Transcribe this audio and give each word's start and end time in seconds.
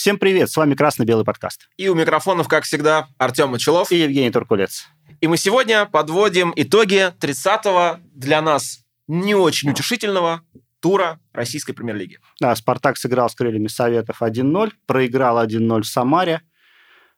Всем 0.00 0.16
привет, 0.16 0.50
с 0.50 0.56
вами 0.56 0.74
Красно-Белый 0.74 1.26
подкаст. 1.26 1.68
И 1.76 1.86
у 1.90 1.94
микрофонов, 1.94 2.48
как 2.48 2.64
всегда, 2.64 3.08
Артем 3.18 3.50
Мочелов. 3.50 3.92
И 3.92 3.96
Евгений 3.96 4.30
Туркулец. 4.30 4.86
И 5.20 5.26
мы 5.26 5.36
сегодня 5.36 5.84
подводим 5.84 6.54
итоги 6.56 7.12
30-го 7.20 8.00
для 8.14 8.40
нас 8.40 8.78
не 9.08 9.34
очень 9.34 9.68
утешительного 9.68 10.40
тура 10.80 11.20
российской 11.34 11.74
премьер-лиги. 11.74 12.18
Да, 12.40 12.56
«Спартак» 12.56 12.96
сыграл 12.96 13.28
с 13.28 13.34
«Крыльями 13.34 13.66
Советов» 13.66 14.22
1-0, 14.22 14.72
проиграл 14.86 15.44
1-0 15.44 15.82
в 15.82 15.86
Самаре. 15.86 16.40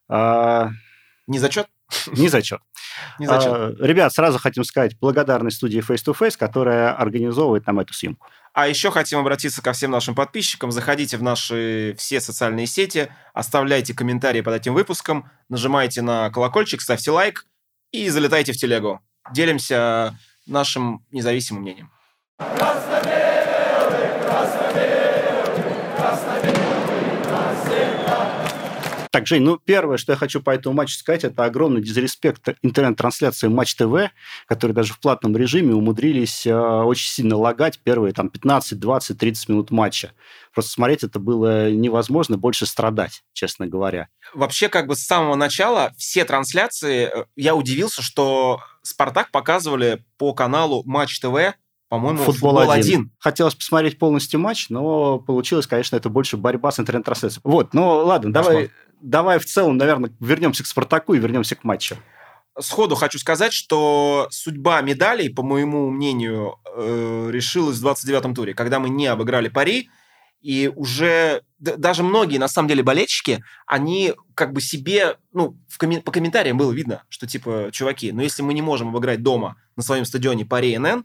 А... 0.08 0.70
Не 1.28 1.38
зачет? 1.38 1.68
Не 2.08 2.26
зачет. 2.26 2.62
Не 3.18 3.26
зачет. 3.26 3.52
А, 3.52 3.74
ребят, 3.80 4.12
сразу 4.12 4.38
хотим 4.38 4.64
сказать 4.64 4.98
благодарность 4.98 5.56
студии 5.56 5.80
Face 5.80 6.04
to 6.04 6.16
Face, 6.18 6.36
которая 6.38 6.92
организовывает 6.92 7.66
нам 7.66 7.80
эту 7.80 7.94
съемку. 7.94 8.26
А 8.54 8.68
еще 8.68 8.90
хотим 8.90 9.18
обратиться 9.18 9.62
ко 9.62 9.72
всем 9.72 9.90
нашим 9.90 10.14
подписчикам. 10.14 10.70
Заходите 10.72 11.16
в 11.16 11.22
наши 11.22 11.94
все 11.98 12.20
социальные 12.20 12.66
сети, 12.66 13.10
оставляйте 13.32 13.94
комментарии 13.94 14.42
под 14.42 14.54
этим 14.54 14.74
выпуском, 14.74 15.30
нажимайте 15.48 16.02
на 16.02 16.30
колокольчик, 16.30 16.82
ставьте 16.82 17.10
лайк 17.10 17.46
и 17.92 18.08
залетайте 18.08 18.52
в 18.52 18.56
телегу. 18.56 19.00
Делимся 19.32 20.18
нашим 20.46 21.04
независимым 21.10 21.62
мнением. 21.62 21.90
Так, 29.12 29.26
Жень, 29.26 29.42
ну, 29.42 29.58
первое, 29.58 29.98
что 29.98 30.12
я 30.12 30.16
хочу 30.16 30.40
по 30.40 30.48
этому 30.48 30.74
матчу 30.74 30.94
сказать, 30.94 31.22
это 31.22 31.44
огромный 31.44 31.82
дизреспект 31.82 32.48
интернет-трансляции 32.62 33.46
Матч 33.46 33.74
ТВ, 33.74 34.10
которые 34.46 34.74
даже 34.74 34.94
в 34.94 35.00
платном 35.00 35.36
режиме 35.36 35.74
умудрились 35.74 36.46
э, 36.46 36.54
очень 36.54 37.10
сильно 37.10 37.36
лагать 37.36 37.78
первые 37.80 38.14
там 38.14 38.30
15, 38.30 38.80
20, 38.80 39.18
30 39.18 39.48
минут 39.50 39.70
матча. 39.70 40.12
Просто 40.54 40.70
смотреть 40.72 41.04
это 41.04 41.18
было 41.18 41.70
невозможно, 41.70 42.38
больше 42.38 42.64
страдать, 42.64 43.22
честно 43.34 43.66
говоря. 43.66 44.08
Вообще, 44.32 44.70
как 44.70 44.86
бы 44.86 44.96
с 44.96 45.02
самого 45.02 45.34
начала 45.34 45.92
все 45.98 46.24
трансляции, 46.24 47.10
э, 47.12 47.26
я 47.36 47.54
удивился, 47.54 48.00
что 48.00 48.62
«Спартак» 48.80 49.30
показывали 49.30 50.02
по 50.16 50.32
каналу 50.32 50.84
Матч 50.86 51.20
ТВ 51.20 51.52
по-моему, 51.92 52.20
футбол, 52.20 52.52
футбол 52.56 52.70
1. 52.70 53.10
Хотелось 53.18 53.54
посмотреть 53.54 53.98
полностью 53.98 54.40
матч, 54.40 54.70
но 54.70 55.18
получилось, 55.18 55.66
конечно, 55.66 55.94
это 55.94 56.08
больше 56.08 56.38
борьба 56.38 56.72
с 56.72 56.80
интернет-трансляцией. 56.80 57.42
Вот, 57.44 57.74
ну 57.74 57.86
ладно, 57.86 58.32
давай, 58.32 58.70
давай 59.02 59.38
в 59.38 59.44
целом, 59.44 59.76
наверное, 59.76 60.10
вернемся 60.18 60.62
к 60.62 60.66
Спартаку 60.66 61.12
и 61.12 61.18
вернемся 61.18 61.54
к 61.54 61.64
матчу. 61.64 61.96
Сходу 62.58 62.94
хочу 62.94 63.18
сказать, 63.18 63.52
что 63.52 64.26
судьба 64.30 64.80
медалей, 64.80 65.28
по 65.28 65.42
моему 65.42 65.90
мнению, 65.90 66.56
э, 66.74 67.28
решилась 67.30 67.76
в 67.76 67.86
29-м 67.86 68.34
туре, 68.34 68.54
когда 68.54 68.80
мы 68.80 68.88
не 68.88 69.06
обыграли 69.06 69.50
пари, 69.50 69.90
и 70.40 70.72
уже 70.74 71.42
даже 71.58 72.02
многие, 72.02 72.38
на 72.38 72.48
самом 72.48 72.68
деле, 72.68 72.82
болельщики, 72.82 73.44
они 73.66 74.14
как 74.34 74.54
бы 74.54 74.62
себе, 74.62 75.18
ну, 75.34 75.58
в 75.68 75.78
коммен- 75.78 76.00
по 76.00 76.10
комментариям 76.10 76.56
было 76.56 76.72
видно, 76.72 77.04
что 77.10 77.26
типа, 77.26 77.68
чуваки, 77.70 78.12
ну 78.12 78.22
если 78.22 78.42
мы 78.42 78.54
не 78.54 78.62
можем 78.62 78.88
обыграть 78.88 79.22
дома 79.22 79.56
на 79.76 79.82
своем 79.82 80.06
стадионе 80.06 80.46
пари 80.46 80.78
НН, 80.78 81.04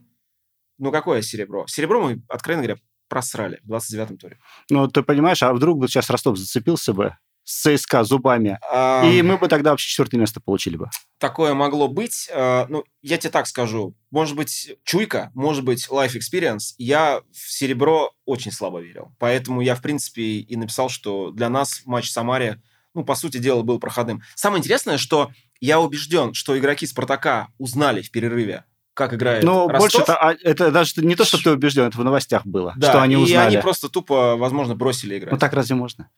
ну, 0.78 0.92
какое 0.92 1.22
серебро? 1.22 1.66
Серебро 1.66 2.00
мы, 2.00 2.22
откровенно 2.28 2.64
говоря, 2.64 2.80
просрали 3.08 3.60
в 3.64 3.72
29-м 3.72 4.18
туре. 4.18 4.38
Ну, 4.70 4.88
ты 4.88 5.02
понимаешь, 5.02 5.42
а 5.42 5.52
вдруг 5.52 5.78
бы 5.78 5.88
сейчас 5.88 6.10
Ростов 6.10 6.38
зацепился 6.38 6.92
бы 6.92 7.16
с 7.44 7.62
ЦСКА 7.62 8.04
зубами, 8.04 8.58
а... 8.70 9.02
и 9.06 9.22
мы 9.22 9.38
бы 9.38 9.48
тогда 9.48 9.70
вообще 9.70 9.88
четвертое 9.88 10.18
место 10.18 10.38
получили 10.38 10.76
бы. 10.76 10.90
Такое 11.16 11.54
могло 11.54 11.88
быть. 11.88 12.28
А, 12.30 12.66
ну, 12.68 12.84
я 13.00 13.16
тебе 13.16 13.30
так 13.30 13.46
скажу. 13.46 13.96
Может 14.10 14.36
быть, 14.36 14.76
чуйка, 14.84 15.30
может 15.34 15.64
быть, 15.64 15.88
life 15.88 16.14
experience. 16.14 16.74
Я 16.76 17.22
в 17.32 17.50
серебро 17.50 18.12
очень 18.26 18.52
слабо 18.52 18.80
верил. 18.80 19.14
Поэтому 19.18 19.62
я, 19.62 19.74
в 19.74 19.80
принципе, 19.80 20.22
и 20.22 20.56
написал, 20.56 20.90
что 20.90 21.30
для 21.30 21.48
нас 21.48 21.80
матч 21.86 22.08
в 22.08 22.12
Самаре, 22.12 22.60
ну, 22.92 23.02
по 23.02 23.14
сути 23.14 23.38
дела, 23.38 23.62
был 23.62 23.80
проходным. 23.80 24.22
Самое 24.34 24.60
интересное, 24.60 24.98
что 24.98 25.30
я 25.58 25.80
убежден, 25.80 26.34
что 26.34 26.56
игроки 26.58 26.86
«Спартака» 26.86 27.48
узнали 27.56 28.02
в 28.02 28.10
перерыве, 28.10 28.64
как 28.98 29.14
играет 29.14 29.44
Ну, 29.44 29.68
Ростов. 29.68 29.80
больше 29.80 29.98
это, 29.98 30.16
а, 30.16 30.34
это 30.42 30.72
даже 30.72 30.92
не 30.96 31.14
то, 31.14 31.24
что 31.24 31.40
ты 31.40 31.52
убежден, 31.52 31.84
это 31.84 31.96
в 31.96 32.04
новостях 32.04 32.44
было, 32.44 32.74
да, 32.76 32.90
что 32.90 33.00
они 33.00 33.16
узнали. 33.16 33.52
и 33.52 33.54
они 33.54 33.62
просто 33.62 33.88
тупо, 33.88 34.36
возможно, 34.36 34.74
бросили 34.74 35.16
играть. 35.18 35.32
Ну, 35.32 35.38
так 35.38 35.52
разве 35.52 35.76
можно? 35.76 36.10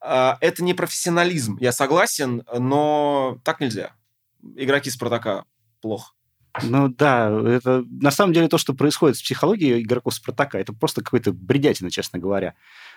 А, 0.00 0.38
это 0.40 0.64
не 0.64 0.72
профессионализм, 0.72 1.58
я 1.60 1.72
согласен, 1.72 2.42
но 2.58 3.38
так 3.44 3.60
нельзя. 3.60 3.92
Игроки 4.56 4.88
Спартака 4.88 5.44
плохо. 5.82 6.12
Ну 6.62 6.88
да, 6.88 7.30
это 7.46 7.84
на 7.88 8.10
самом 8.10 8.32
деле 8.32 8.48
то, 8.48 8.56
что 8.58 8.72
происходит 8.74 9.16
с 9.18 9.22
психологией 9.22 9.82
игроков 9.82 10.14
Спартака, 10.14 10.58
это 10.58 10.72
просто 10.72 11.02
какой-то 11.02 11.32
бредятина, 11.32 11.90
честно 11.90 12.18
говоря. 12.18 12.54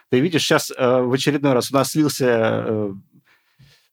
Ты 0.09 0.21
видишь, 0.21 0.43
сейчас 0.43 0.71
э, 0.71 1.01
в 1.01 1.11
очередной 1.11 1.53
раз 1.53 1.71
у 1.71 1.75
нас 1.75 1.91
слился 1.91 2.25
э, 2.27 2.93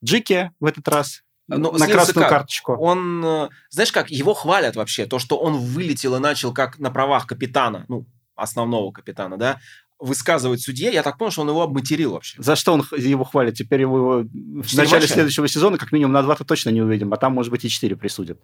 Джики 0.05 0.53
в 0.61 0.67
этот 0.67 0.87
раз, 0.89 1.23
ну, 1.49 1.73
на 1.73 1.87
красную 1.87 2.23
как? 2.23 2.31
карточку. 2.31 2.75
Он, 2.75 3.25
э, 3.25 3.49
знаешь 3.71 3.93
как, 3.93 4.11
его 4.11 4.35
хвалят 4.35 4.77
вообще, 4.77 5.07
то, 5.07 5.19
что 5.19 5.39
он 5.39 5.57
вылетел 5.59 6.17
и 6.17 6.19
начал 6.21 6.55
как 6.55 6.79
на 6.79 6.91
правах 6.91 7.27
капитана, 7.27 7.85
ну, 7.89 8.07
основного 8.35 8.93
капитана, 8.93 9.37
да, 9.37 9.61
высказывать 9.99 10.61
судье, 10.61 10.93
я 10.93 11.03
так 11.03 11.17
понял, 11.17 11.31
что 11.31 11.43
он 11.43 11.51
его 11.51 11.63
обматерил 11.63 12.13
вообще. 12.13 12.43
За 12.43 12.57
что 12.57 12.75
он 12.75 12.85
его 12.97 13.25
хвалит? 13.25 13.55
Теперь 13.55 13.83
его 13.83 14.23
в 14.23 14.75
начале 14.75 15.03
матча? 15.03 15.15
следующего 15.15 15.47
сезона 15.47 15.79
как 15.79 15.93
минимум 15.93 16.13
на 16.13 16.23
два-то 16.23 16.45
точно 16.45 16.71
не 16.71 16.83
увидим, 16.83 17.13
а 17.13 17.17
там, 17.17 17.35
может 17.35 17.51
быть, 17.51 17.65
и 17.65 17.69
четыре 17.69 17.97
присудят. 17.97 18.41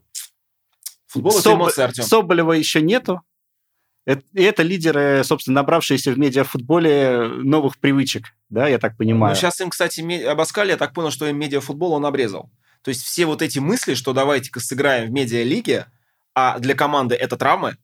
Футбол 1.09 1.33
Соб... 1.33 1.41
это 1.41 1.55
эмоции, 1.55 1.83
Артем. 1.83 2.05
Соболева 2.05 2.53
еще 2.53 2.81
нету. 2.81 3.23
И 4.07 4.43
это 4.43 4.63
лидеры, 4.63 5.23
собственно, 5.23 5.57
набравшиеся 5.57 6.13
в 6.13 6.19
медиафутболе 6.19 7.29
новых 7.43 7.79
привычек, 7.79 8.29
да, 8.49 8.67
я 8.67 8.79
так 8.79 8.97
понимаю. 8.97 9.35
Ну, 9.35 9.39
сейчас 9.39 9.61
им, 9.61 9.69
кстати, 9.69 10.01
Абаскаль, 10.23 10.69
я 10.69 10.79
так 10.79 10.95
понял, 10.95 11.11
что 11.11 11.27
им 11.27 11.39
медиафутбол 11.39 11.93
он 11.93 12.07
обрезал. 12.07 12.51
То 12.83 12.91
есть 12.91 13.03
все 13.03 13.27
вот 13.27 13.43
эти 13.43 13.59
мысли, 13.59 13.95
что 13.95 14.13
давайте-ка 14.13 14.61
сыграем 14.61 15.09
в 15.09 15.13
медиалиге, 15.13 15.87
а 16.35 16.59
для 16.59 16.75
команды 16.75 17.15
это 17.15 17.37
травмы, 17.37 17.77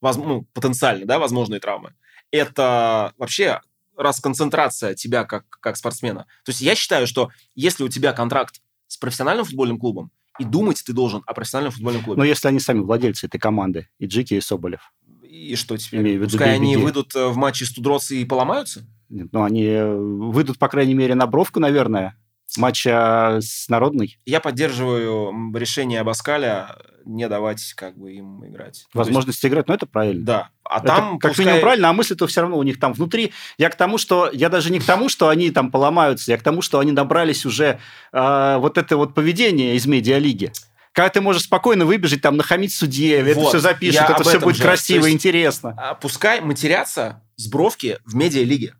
воз, 0.00 0.16
ну, 0.16 0.46
потенциально, 0.52 1.06
да, 1.06 1.18
возможные 1.18 1.60
травмы, 1.60 1.94
это 2.30 3.12
вообще 3.18 3.60
расконцентрация 3.96 4.94
тебя 4.94 5.24
как, 5.24 5.44
как 5.60 5.76
спортсмена. 5.76 6.26
То 6.44 6.50
есть 6.50 6.60
я 6.60 6.74
считаю, 6.74 7.06
что 7.06 7.30
если 7.54 7.82
у 7.82 7.88
тебя 7.88 8.12
контракт 8.12 8.60
с 8.86 8.96
профессиональным 8.96 9.44
футбольным 9.44 9.78
клубом, 9.78 10.10
и 10.38 10.44
думать 10.44 10.82
ты 10.84 10.92
должен 10.92 11.22
о 11.26 11.34
профессиональном 11.34 11.72
футбольном 11.72 12.04
клубе. 12.04 12.18
Но 12.18 12.24
если 12.24 12.48
они 12.48 12.60
сами 12.60 12.80
владельцы 12.80 13.26
этой 13.26 13.38
команды, 13.38 13.88
и 13.98 14.06
Джики, 14.06 14.34
и 14.34 14.40
Соболев. 14.40 14.92
И 15.22 15.56
что 15.56 15.76
теперь? 15.76 16.00
Имею 16.00 16.20
в 16.20 16.22
виду 16.22 16.30
Пускай 16.30 16.54
они 16.54 16.76
выйдут 16.76 17.14
э, 17.16 17.26
в 17.26 17.36
матче 17.36 17.64
с 17.64 17.72
Тудроц 17.72 18.10
и 18.12 18.24
поломаются? 18.24 18.86
Нет, 19.08 19.28
ну, 19.32 19.42
они 19.42 19.64
э, 19.64 19.94
выйдут, 19.94 20.58
по 20.58 20.68
крайней 20.68 20.94
мере, 20.94 21.14
на 21.14 21.26
бровку, 21.26 21.60
наверное, 21.60 22.16
матча 22.58 23.38
с 23.40 23.68
Народной? 23.68 24.18
Я 24.26 24.40
поддерживаю 24.40 25.32
решение 25.54 26.00
Абаскаля 26.00 26.76
не 27.08 27.26
давать 27.28 27.72
как 27.74 27.96
бы 27.96 28.12
им 28.12 28.44
играть. 28.46 28.86
Возможность 28.92 29.42
есть... 29.42 29.50
играть, 29.50 29.66
но 29.66 29.74
это 29.74 29.86
правильно. 29.86 30.24
Да. 30.24 30.50
А 30.62 30.78
это 30.78 30.86
там 30.86 31.18
как 31.18 31.30
пускай... 31.30 31.46
минимум 31.46 31.62
правильно, 31.62 31.88
а 31.88 31.92
мысли-то 31.94 32.26
все 32.26 32.42
равно 32.42 32.58
у 32.58 32.62
них 32.62 32.78
там 32.78 32.92
внутри. 32.92 33.32
Я 33.56 33.70
к 33.70 33.76
тому, 33.76 33.96
что 33.96 34.30
я 34.32 34.50
даже 34.50 34.70
не 34.70 34.78
к 34.78 34.84
тому, 34.84 35.08
что 35.08 35.28
они 35.28 35.50
там 35.50 35.70
поломаются, 35.70 36.30
я 36.30 36.38
к 36.38 36.42
тому, 36.42 36.60
что 36.60 36.78
они 36.78 36.92
набрались 36.92 37.46
уже 37.46 37.80
э, 38.12 38.56
вот 38.58 38.76
это 38.76 38.96
вот 38.98 39.14
поведение 39.14 39.74
из 39.76 39.86
медиалиги. 39.86 40.52
Когда 40.92 41.08
ты 41.10 41.20
можешь 41.20 41.44
спокойно 41.44 41.86
выбежать, 41.86 42.22
там, 42.22 42.36
нахамить 42.36 42.74
судье, 42.74 43.22
вот, 43.22 43.30
это 43.30 43.48
все 43.48 43.58
запишут, 43.60 44.02
это 44.02 44.24
все 44.24 44.40
будет 44.40 44.56
же. 44.56 44.62
красиво, 44.62 45.06
и 45.06 45.12
интересно. 45.12 45.74
А, 45.78 45.94
пускай 45.94 46.40
матерятся 46.40 47.22
с 47.36 47.46
бровки 47.46 47.98
в 48.04 48.14
медиалиге. 48.14 48.74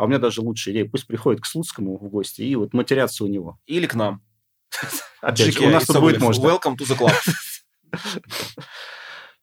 А 0.00 0.04
у 0.04 0.06
меня 0.06 0.18
даже 0.18 0.40
лучшая 0.40 0.72
идея. 0.72 0.88
Пусть 0.88 1.06
приходит 1.06 1.42
к 1.42 1.46
Слуцкому 1.46 1.98
в 1.98 2.08
гости 2.08 2.40
и 2.40 2.56
вот 2.56 2.72
матерятся 2.72 3.22
у 3.22 3.26
него. 3.26 3.58
Или 3.66 3.84
к 3.86 3.94
нам. 3.94 4.22
Опять 5.20 5.52
же, 5.52 5.66
у 5.66 5.68
нас 5.68 5.84
тут 5.84 6.00
будет 6.00 6.22
можно. 6.22 6.46
Welcome 6.46 6.78
to 6.78 6.86
the 6.86 6.96
club. 6.96 7.12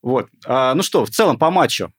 Вот. 0.02 0.30
А, 0.46 0.74
ну 0.74 0.84
что, 0.84 1.06
в 1.06 1.10
целом 1.10 1.38
по 1.38 1.52
матчу. 1.52 1.92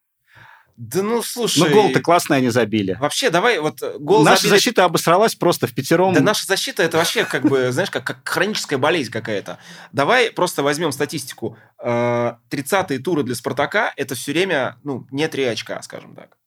Да 0.77 1.03
ну, 1.03 1.23
слушай... 1.23 1.59
Ну, 1.59 1.71
гол-то 1.71 2.01
классный 2.01 2.39
они 2.39 2.49
забили. 2.49 2.97
Вообще, 3.01 3.31
давай 3.31 3.59
вот 3.59 3.83
э, 3.83 3.99
гол 3.99 4.23
Наша 4.25 4.43
забили... 4.43 4.51
защита 4.57 4.85
обосралась 4.85 5.35
просто 5.35 5.67
в 5.67 5.75
пятером. 5.75 6.15
Да 6.15 6.21
наша 6.21 6.47
защита, 6.47 6.83
это 6.83 6.97
вообще 6.97 7.25
как 7.25 7.43
бы, 7.43 7.71
знаешь, 7.73 7.91
как, 7.91 8.05
как 8.05 8.27
хроническая 8.27 8.79
болезнь 8.79 9.11
какая-то. 9.11 9.59
Давай 9.93 10.31
просто 10.31 10.63
возьмем 10.63 10.93
статистику. 10.93 11.59
30-е 11.81 12.99
э, 12.99 12.99
туры 13.01 13.25
для 13.25 13.35
Спартака, 13.35 13.93
это 13.97 14.15
все 14.15 14.33
время, 14.33 14.79
ну, 14.85 15.07
не 15.11 15.29
три 15.29 15.45
очка, 15.45 15.83
скажем 15.83 16.15
так. 16.15 16.39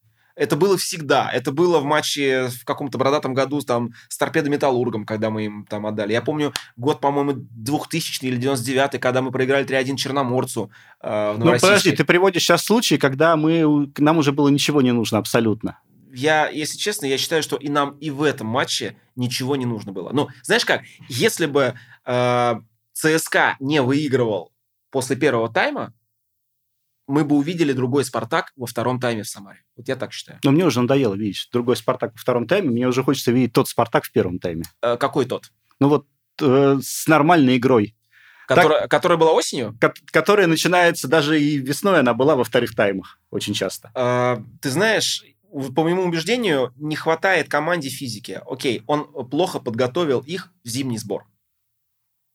Это 0.41 0.55
было 0.55 0.75
всегда. 0.75 1.29
Это 1.31 1.51
было 1.51 1.77
в 1.77 1.85
матче 1.85 2.47
в 2.47 2.65
каком-то 2.65 2.97
бородатом 2.97 3.35
году 3.35 3.61
там, 3.61 3.93
с 4.09 4.17
торпедо-металлургом, 4.17 5.05
когда 5.05 5.29
мы 5.29 5.45
им 5.45 5.67
там 5.69 5.85
отдали. 5.85 6.13
Я 6.13 6.23
помню 6.23 6.51
год, 6.77 6.99
по-моему, 6.99 7.33
2000 7.35 8.25
или 8.25 8.37
99 8.37 8.99
когда 8.99 9.21
мы 9.21 9.31
проиграли 9.31 9.67
3-1 9.67 9.97
Черноморцу 9.97 10.71
э, 10.99 11.33
в 11.33 11.37
Ну, 11.37 11.59
подожди, 11.59 11.91
ты 11.91 12.03
приводишь 12.03 12.41
сейчас 12.41 12.63
случай, 12.63 12.97
когда 12.97 13.35
мы, 13.35 13.91
нам 13.99 14.17
уже 14.17 14.31
было 14.31 14.47
ничего 14.47 14.81
не 14.81 14.91
нужно 14.91 15.19
абсолютно. 15.19 15.77
Я, 16.11 16.49
если 16.49 16.79
честно, 16.79 17.05
я 17.05 17.19
считаю, 17.19 17.43
что 17.43 17.55
и 17.55 17.69
нам 17.69 17.91
и 17.99 18.09
в 18.09 18.23
этом 18.23 18.47
матче 18.47 18.95
ничего 19.15 19.55
не 19.55 19.67
нужно 19.67 19.91
было. 19.91 20.09
Ну, 20.11 20.29
знаешь 20.41 20.65
как, 20.65 20.81
если 21.07 21.45
бы 21.45 21.75
э, 22.03 22.53
ЦСКА 22.93 23.57
не 23.59 23.79
выигрывал 23.83 24.51
после 24.89 25.15
первого 25.15 25.49
тайма, 25.53 25.93
мы 27.11 27.25
бы 27.25 27.35
увидели 27.35 27.73
другой 27.73 28.05
«Спартак» 28.05 28.51
во 28.55 28.65
втором 28.65 28.99
тайме 28.99 29.23
в 29.23 29.27
Самаре. 29.27 29.61
Вот 29.75 29.87
я 29.87 29.95
так 29.95 30.13
считаю. 30.13 30.39
Но 30.43 30.51
мне 30.51 30.65
уже 30.65 30.81
надоело 30.81 31.13
видеть 31.13 31.49
другой 31.51 31.75
«Спартак» 31.75 32.13
во 32.13 32.17
втором 32.17 32.47
тайме. 32.47 32.69
Мне 32.69 32.87
уже 32.87 33.03
хочется 33.03 33.31
видеть 33.31 33.53
тот 33.53 33.67
«Спартак» 33.67 34.05
в 34.05 34.11
первом 34.11 34.39
тайме. 34.39 34.63
Э, 34.81 34.97
какой 34.97 35.25
тот? 35.25 35.51
Ну 35.79 35.89
вот 35.89 36.07
э, 36.41 36.79
с 36.81 37.07
нормальной 37.07 37.57
игрой. 37.57 37.95
Которая, 38.47 38.81
так, 38.81 38.91
которая 38.91 39.17
была 39.17 39.31
осенью? 39.33 39.77
Ко- 39.79 39.93
которая 40.07 40.47
начинается 40.47 41.07
даже 41.07 41.41
и 41.41 41.57
весной, 41.57 41.99
она 41.99 42.13
была 42.13 42.35
во 42.35 42.43
вторых 42.43 42.75
таймах 42.75 43.19
очень 43.29 43.53
часто. 43.53 43.91
Э, 43.95 44.37
ты 44.61 44.69
знаешь, 44.69 45.23
по 45.51 45.83
моему 45.83 46.03
убеждению, 46.03 46.73
не 46.77 46.95
хватает 46.95 47.49
команде 47.49 47.89
физики. 47.89 48.41
Окей, 48.45 48.83
он 48.87 49.05
плохо 49.29 49.59
подготовил 49.59 50.19
их 50.21 50.51
в 50.63 50.69
зимний 50.69 50.97
сбор. 50.97 51.25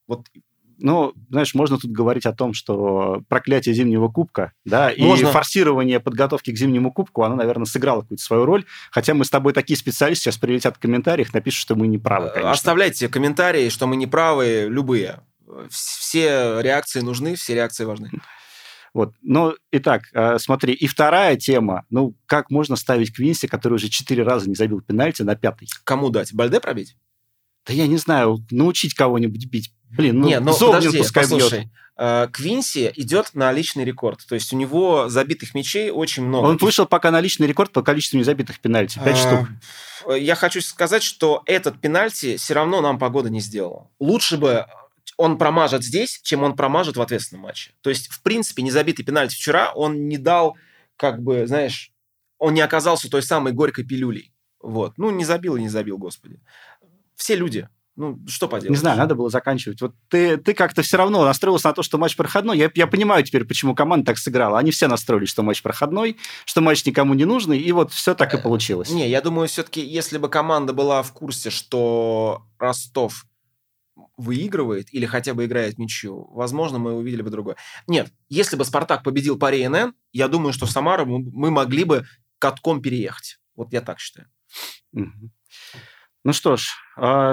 Вот 0.07 0.27
ну, 0.79 1.13
знаешь, 1.31 1.55
можно 1.55 1.79
тут 1.79 1.91
говорить 1.91 2.27
о 2.27 2.33
том, 2.33 2.55
что 2.55 3.23
проклятие 3.29 3.75
зимнего 3.75 4.09
кубка, 4.09 4.53
да, 4.65 4.93
можно. 4.99 5.29
и 5.29 5.31
форсирование 5.31 6.01
подготовки 6.01 6.51
к 6.51 6.57
зимнему 6.57 6.93
кубку, 6.93 7.23
оно, 7.23 7.37
наверное, 7.37 7.67
сыграло 7.67 8.03
какую-то 8.03 8.23
свою 8.23 8.45
роль. 8.45 8.65
Хотя 8.91 9.15
мы 9.15 9.25
с 9.25 9.31
тобой 9.31 9.53
такие 9.53 9.77
специалисты 9.77 10.25
сейчас 10.25 10.39
прилетят 10.39 10.77
в 10.77 10.79
комментариях, 10.79 11.33
напишут, 11.33 11.61
что 11.61 11.75
мы 11.75 11.87
не 11.87 11.99
правы, 11.99 12.29
конечно. 12.31 12.51
Оставляйте 12.51 13.09
комментарии, 13.09 13.69
что 13.69 13.87
мы 13.87 13.97
не 13.97 14.07
правы, 14.07 14.67
любые. 14.69 15.21
Все 15.71 16.61
реакции 16.61 17.01
нужны, 17.01 17.37
все 17.37 17.55
реакции 17.55 17.85
важны. 17.85 18.11
Вот. 18.97 19.13
Но, 19.21 19.55
итак, 19.73 20.05
э, 20.15 20.39
смотри, 20.39 20.73
и 20.73 20.87
вторая 20.87 21.37
тема. 21.37 21.85
Ну, 21.91 22.15
как 22.25 22.51
можно 22.51 22.77
ставить 22.77 23.15
Квинси, 23.15 23.47
который 23.47 23.75
уже 23.75 23.91
четыре 23.91 24.23
раза 24.23 24.49
не 24.49 24.55
забил 24.55 24.81
пенальти, 24.81 25.21
на 25.21 25.37
пятый? 25.37 25.69
Кому 25.85 26.09
дать? 26.09 26.33
Бальде 26.33 26.61
пробить? 26.61 26.97
Да 27.67 27.75
я 27.75 27.87
не 27.87 27.99
знаю, 27.99 28.39
научить 28.51 28.95
кого-нибудь 28.95 29.47
бить. 29.51 29.76
Блин, 29.91 30.21
ну, 30.21 30.27
не, 30.27 30.41
ну 30.41 30.57
подожди, 30.57 30.99
пускай 30.99 31.25
послушай. 31.25 31.61
бьет. 31.61 31.69
Э, 31.99 32.29
Квинси 32.31 32.93
идет 32.97 33.31
на 33.35 33.53
личный 33.53 33.85
рекорд. 33.85 34.27
То 34.27 34.35
есть 34.35 34.53
у 34.53 34.57
него 34.57 35.09
забитых 35.09 35.55
мячей 35.55 35.91
очень 35.91 36.25
много. 36.25 36.47
Он 36.47 36.57
вышел 36.59 36.87
пока 36.87 37.11
на 37.11 37.21
личный 37.21 37.47
рекорд 37.47 37.73
по 37.73 37.83
количеству 37.83 38.19
незабитых 38.19 38.61
пенальти. 38.61 39.01
Пять 39.03 39.17
штук. 39.17 39.49
Э, 40.07 40.19
Я 40.19 40.35
хочу 40.35 40.61
сказать, 40.61 41.03
что 41.03 41.43
этот 41.47 41.81
пенальти 41.81 42.37
все 42.37 42.55
равно 42.55 42.81
нам 42.81 42.99
погода 42.99 43.31
не 43.31 43.41
сделала. 43.41 43.89
Лучше 43.99 44.37
бы 44.37 44.67
он 45.17 45.39
промажет 45.39 45.83
здесь, 45.83 46.21
чем 46.23 46.43
он 46.43 46.55
промажет 46.55 46.97
в 46.97 47.03
ответственном 47.03 47.45
матче. 47.45 47.73
То 47.81 47.89
есть, 47.91 48.09
в 48.09 48.23
принципе, 48.23 48.63
незабитый 48.63 49.05
пенальти 49.05 49.35
вчера 49.35 49.73
он 49.73 50.09
не 50.09 50.19
дал, 50.19 50.57
как 50.97 51.23
бы, 51.23 51.47
знаешь, 51.47 51.93
он 52.39 52.53
не 52.53 52.61
оказался 52.61 53.11
той 53.11 53.23
самой 53.23 53.55
горькой 53.55 53.85
пилюлей. 53.85 54.33
Вот. 54.61 54.99
Ну, 54.99 55.11
не 55.11 55.25
забил 55.25 55.57
и 55.57 55.63
не 55.63 55.69
забил, 55.71 55.97
господи. 55.97 56.41
Все 57.15 57.35
люди. 57.37 57.69
Ну, 57.97 58.21
что 58.29 58.47
поделать? 58.47 58.71
Не 58.71 58.77
знаю, 58.77 58.99
надо 58.99 59.15
было 59.15 59.31
заканчивать. 59.31 59.81
Вот 59.81 59.95
ты, 60.09 60.37
ты 60.37 60.53
как-то 60.53 60.83
все 60.83 60.99
равно 60.99 61.25
настроился 61.25 61.69
на 61.69 61.75
то, 61.75 61.83
что 61.83 61.97
матч 61.97 62.15
проходной. 62.15 62.59
Я, 62.59 62.71
я 62.75 62.87
понимаю 62.87 63.25
теперь, 63.25 63.47
почему 63.47 63.75
команда 63.75 64.07
так 64.07 64.19
сыграла. 64.19 64.59
Они 64.59 64.71
все 64.71 64.87
настроились, 64.87 65.31
что 65.31 65.43
матч 65.43 65.63
проходной, 65.63 66.19
что 66.45 66.61
матч 66.61 66.85
никому 66.85 67.15
не 67.15 67.25
нужный, 67.25 67.59
и 67.59 67.73
вот 67.73 67.93
все 67.93 68.15
так 68.15 68.35
и 68.35 68.39
получилось. 68.39 68.91
Не, 68.91 69.09
я 69.09 69.23
думаю, 69.23 69.49
все-таки, 69.49 69.81
если 69.81 70.19
бы 70.19 70.29
команда 70.29 70.75
была 70.75 71.03
в 71.03 71.13
курсе, 71.13 71.49
что 71.49 72.47
Ростов 72.59 73.25
выигрывает 74.19 74.93
или 74.93 75.07
хотя 75.07 75.33
бы 75.33 75.47
играет 75.47 75.79
ничью, 75.79 76.29
возможно, 76.33 76.79
мы 76.79 76.93
увидели 76.93 77.23
бы 77.23 77.31
другое. 77.31 77.57
Нет, 77.87 78.13
если 78.29 78.57
бы 78.57 78.67
Спартак 78.67 79.03
победил 79.05 79.39
по 79.39 79.51
РНН, 79.51 79.95
я 80.13 80.29
думаю, 80.29 80.53
что 80.53 80.67
в 80.67 80.71
Самару 80.71 81.07
мы 81.07 81.51
могли 81.51 81.85
бы 81.85 82.07
катком 82.39 82.83
переехать. 82.83 83.39
Вот 83.55 83.73
я 83.73 83.81
так 83.81 83.99
считаю. 84.01 84.29
Угу. 84.93 85.31
Ну 86.27 86.33
что 86.33 86.57
ж, 86.57 86.73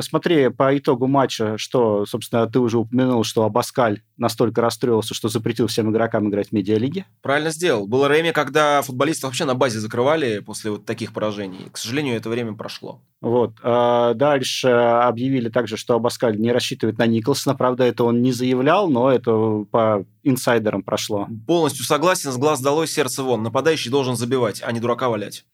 смотри, 0.04 0.50
по 0.50 0.78
итогу 0.78 1.08
матча, 1.08 1.58
что, 1.58 2.06
собственно, 2.06 2.46
ты 2.46 2.60
уже 2.60 2.78
упомянул, 2.78 3.24
что 3.24 3.44
Абаскаль 3.44 4.04
настолько 4.18 4.62
расстроился, 4.62 5.16
что 5.16 5.30
запретил 5.30 5.66
всем 5.66 5.90
игрокам 5.90 6.30
играть 6.30 6.50
в 6.50 6.52
медиалиге. 6.52 7.08
Правильно 7.24 7.50
сделал. 7.50 7.88
Было 7.88 8.08
время, 8.08 8.34
когда 8.34 8.84
футболистов 8.84 9.32
вообще 9.32 9.46
на 9.46 9.56
базе 9.56 9.80
закрывали 9.80 10.38
после 10.38 10.70
вот 10.70 10.86
таких 10.86 11.12
поражений. 11.12 11.72
К 11.72 11.78
сожалению, 11.80 12.18
это 12.18 12.30
время 12.30 12.54
прошло. 12.54 13.02
Вот. 13.20 13.56
Дальше 13.64 14.68
объявили 14.68 15.50
также, 15.50 15.76
что 15.76 15.96
Абаскаль 15.96 16.40
не 16.40 16.52
рассчитывает 16.52 17.00
на 17.00 17.08
Николсона. 17.08 17.56
Правда, 17.56 17.86
это 17.86 18.04
он 18.04 18.22
не 18.22 18.32
заявлял, 18.32 18.92
но 18.92 19.10
это 19.10 19.66
по 19.72 20.06
инсайдерам 20.22 20.84
прошло. 20.84 21.28
Полностью 21.48 21.84
согласен. 21.84 22.32
С 22.32 22.38
глаз 22.38 22.62
долой, 22.62 22.88
сердце 22.88 23.24
вон. 23.24 23.42
Нападающий 23.42 23.90
должен 23.90 24.16
забивать, 24.16 24.62
а 24.64 24.72
не 24.72 24.80
дурака 24.80 25.10
валять. 25.10 25.46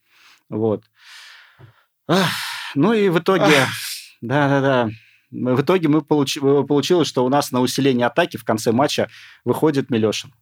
Вот. 0.50 0.84
Ах. 2.06 2.28
Ну 2.76 2.94
и 2.94 3.10
в 3.10 3.20
итоге, 3.20 3.68
да-да-да, 4.22 4.90
в 5.32 5.62
итоге 5.62 5.88
мы 5.88 6.02
получ... 6.02 6.38
получилось, 6.40 7.08
что 7.08 7.26
у 7.26 7.30
нас 7.30 7.52
на 7.52 7.62
усиление 7.62 8.08
атаки 8.08 8.38
в 8.38 8.44
конце 8.44 8.72
матча 8.72 9.10
выходит 9.46 9.90
Милешин. 9.90 10.34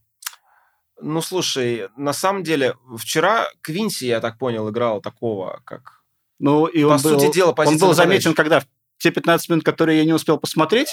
Ну, 0.99 1.21
слушай, 1.21 1.89
на 1.95 2.13
самом 2.13 2.43
деле, 2.43 2.75
вчера 2.97 3.47
Квинси, 3.61 4.05
я 4.05 4.19
так 4.19 4.37
понял, 4.39 4.69
играл 4.69 5.01
такого, 5.01 5.61
как... 5.63 6.01
Ну, 6.39 6.65
и 6.65 6.83
он 6.83 6.97
По 6.97 7.03
был, 7.03 7.19
сути 7.19 7.33
дела, 7.33 7.53
он 7.55 7.77
был 7.77 7.93
заметен, 7.93 8.33
когда 8.33 8.61
в 8.61 8.65
те 8.99 9.11
15 9.11 9.49
минут, 9.49 9.63
которые 9.63 9.99
я 9.99 10.05
не 10.05 10.13
успел 10.13 10.37
посмотреть, 10.39 10.89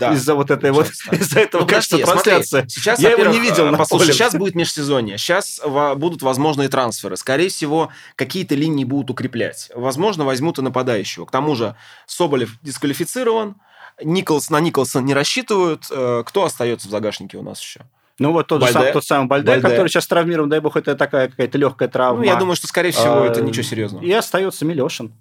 да. 0.00 0.14
из-за 0.14 0.34
вот 0.34 0.50
этой 0.50 0.72
вот, 0.72 0.90
из-за 1.12 1.40
этого 1.40 1.62
ну, 1.62 1.68
качества 1.68 1.98
трансляции. 1.98 2.64
Сейчас, 2.68 2.98
я 2.98 3.10
его 3.10 3.26
не 3.26 3.38
видел 3.38 3.70
на 3.70 3.78
послушай, 3.78 4.06
поле. 4.06 4.12
сейчас 4.12 4.34
будет 4.34 4.54
межсезонье, 4.54 5.16
сейчас 5.18 5.60
будут 5.96 6.22
возможные 6.22 6.68
трансферы. 6.68 7.16
Скорее 7.16 7.48
всего, 7.48 7.90
какие-то 8.16 8.54
линии 8.54 8.84
будут 8.84 9.10
укреплять. 9.10 9.70
Возможно, 9.74 10.24
возьмут 10.24 10.58
и 10.58 10.62
нападающего. 10.62 11.26
К 11.26 11.30
тому 11.30 11.54
же 11.54 11.76
Соболев 12.06 12.58
дисквалифицирован, 12.62 13.56
Николс 14.02 14.50
на 14.50 14.60
Николса 14.60 15.00
не 15.00 15.14
рассчитывают. 15.14 15.84
Кто 15.86 16.44
остается 16.44 16.88
в 16.88 16.90
загашнике 16.90 17.36
у 17.36 17.42
нас 17.42 17.60
еще? 17.60 17.80
Ну, 18.18 18.32
вот 18.32 18.48
тот, 18.48 18.60
Бальде. 18.60 18.78
Сам, 18.78 18.92
тот 18.92 19.04
самый 19.04 19.28
Бальде, 19.28 19.46
Бальде. 19.46 19.66
который 19.66 19.88
сейчас 19.88 20.06
травмирован, 20.06 20.50
дай 20.50 20.60
бог, 20.60 20.76
это 20.76 20.94
такая 20.94 21.28
какая-то 21.28 21.56
легкая 21.56 21.88
травма. 21.88 22.18
Ну, 22.18 22.24
я 22.24 22.36
думаю, 22.36 22.54
что, 22.54 22.66
скорее 22.66 22.90
всего, 22.90 23.22
А, 23.22 23.26
это 23.26 23.40
ничего 23.40 23.62
серьезного. 23.62 24.04
И 24.04 24.12
остается 24.12 24.66
Милешин, 24.66 25.14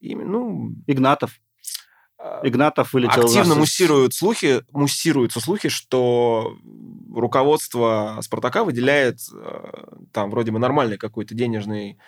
И, 0.00 0.14
ну, 0.14 0.72
Игнатов. 0.86 1.30
Игнатов 2.42 2.92
вылетел 2.92 3.24
активно 3.24 3.54
муссируют 3.54 4.14
слухи, 4.14 4.62
муссируются 4.72 5.40
слухи, 5.40 5.68
что 5.68 6.56
руководство 7.14 8.18
Спартака 8.20 8.64
выделяет 8.64 9.18
э, 9.34 9.96
там 10.12 10.30
вроде 10.30 10.52
бы 10.52 10.58
нормальный 10.58 10.98
какой-то 10.98 11.34
денежный 11.34 11.98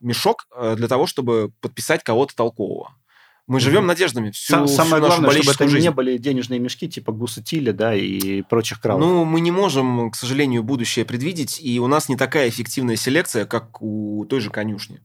мешок 0.00 0.46
э, 0.54 0.74
для 0.76 0.88
того, 0.88 1.06
чтобы 1.06 1.52
подписать 1.60 2.02
кого-то 2.02 2.34
толкового. 2.34 2.94
Мы 3.48 3.58
живем 3.60 3.86
надеждами 3.86 4.30
всю, 4.30 4.52
Сам- 4.52 4.66
всю 4.66 4.76
Самое 4.76 5.02
нашу 5.02 5.20
главное, 5.20 5.42
чтобы 5.42 5.54
это 5.54 5.68
жизнь. 5.68 5.84
не 5.84 5.90
были 5.90 6.16
денежные 6.16 6.60
мешки 6.60 6.88
типа 6.88 7.12
Гуса 7.12 7.42
Тиля, 7.42 7.72
да, 7.72 7.94
и 7.94 8.42
прочих 8.42 8.80
кралов. 8.80 9.00
Ну, 9.00 9.24
мы 9.24 9.40
не 9.40 9.50
можем, 9.50 10.10
к 10.10 10.16
сожалению, 10.16 10.62
будущее 10.62 11.04
предвидеть, 11.04 11.60
и 11.60 11.80
у 11.80 11.88
нас 11.88 12.08
не 12.08 12.16
такая 12.16 12.48
эффективная 12.48 12.96
селекция, 12.96 13.44
как 13.44 13.82
у 13.82 14.24
той 14.26 14.40
же 14.40 14.50
конюшни. 14.50 15.02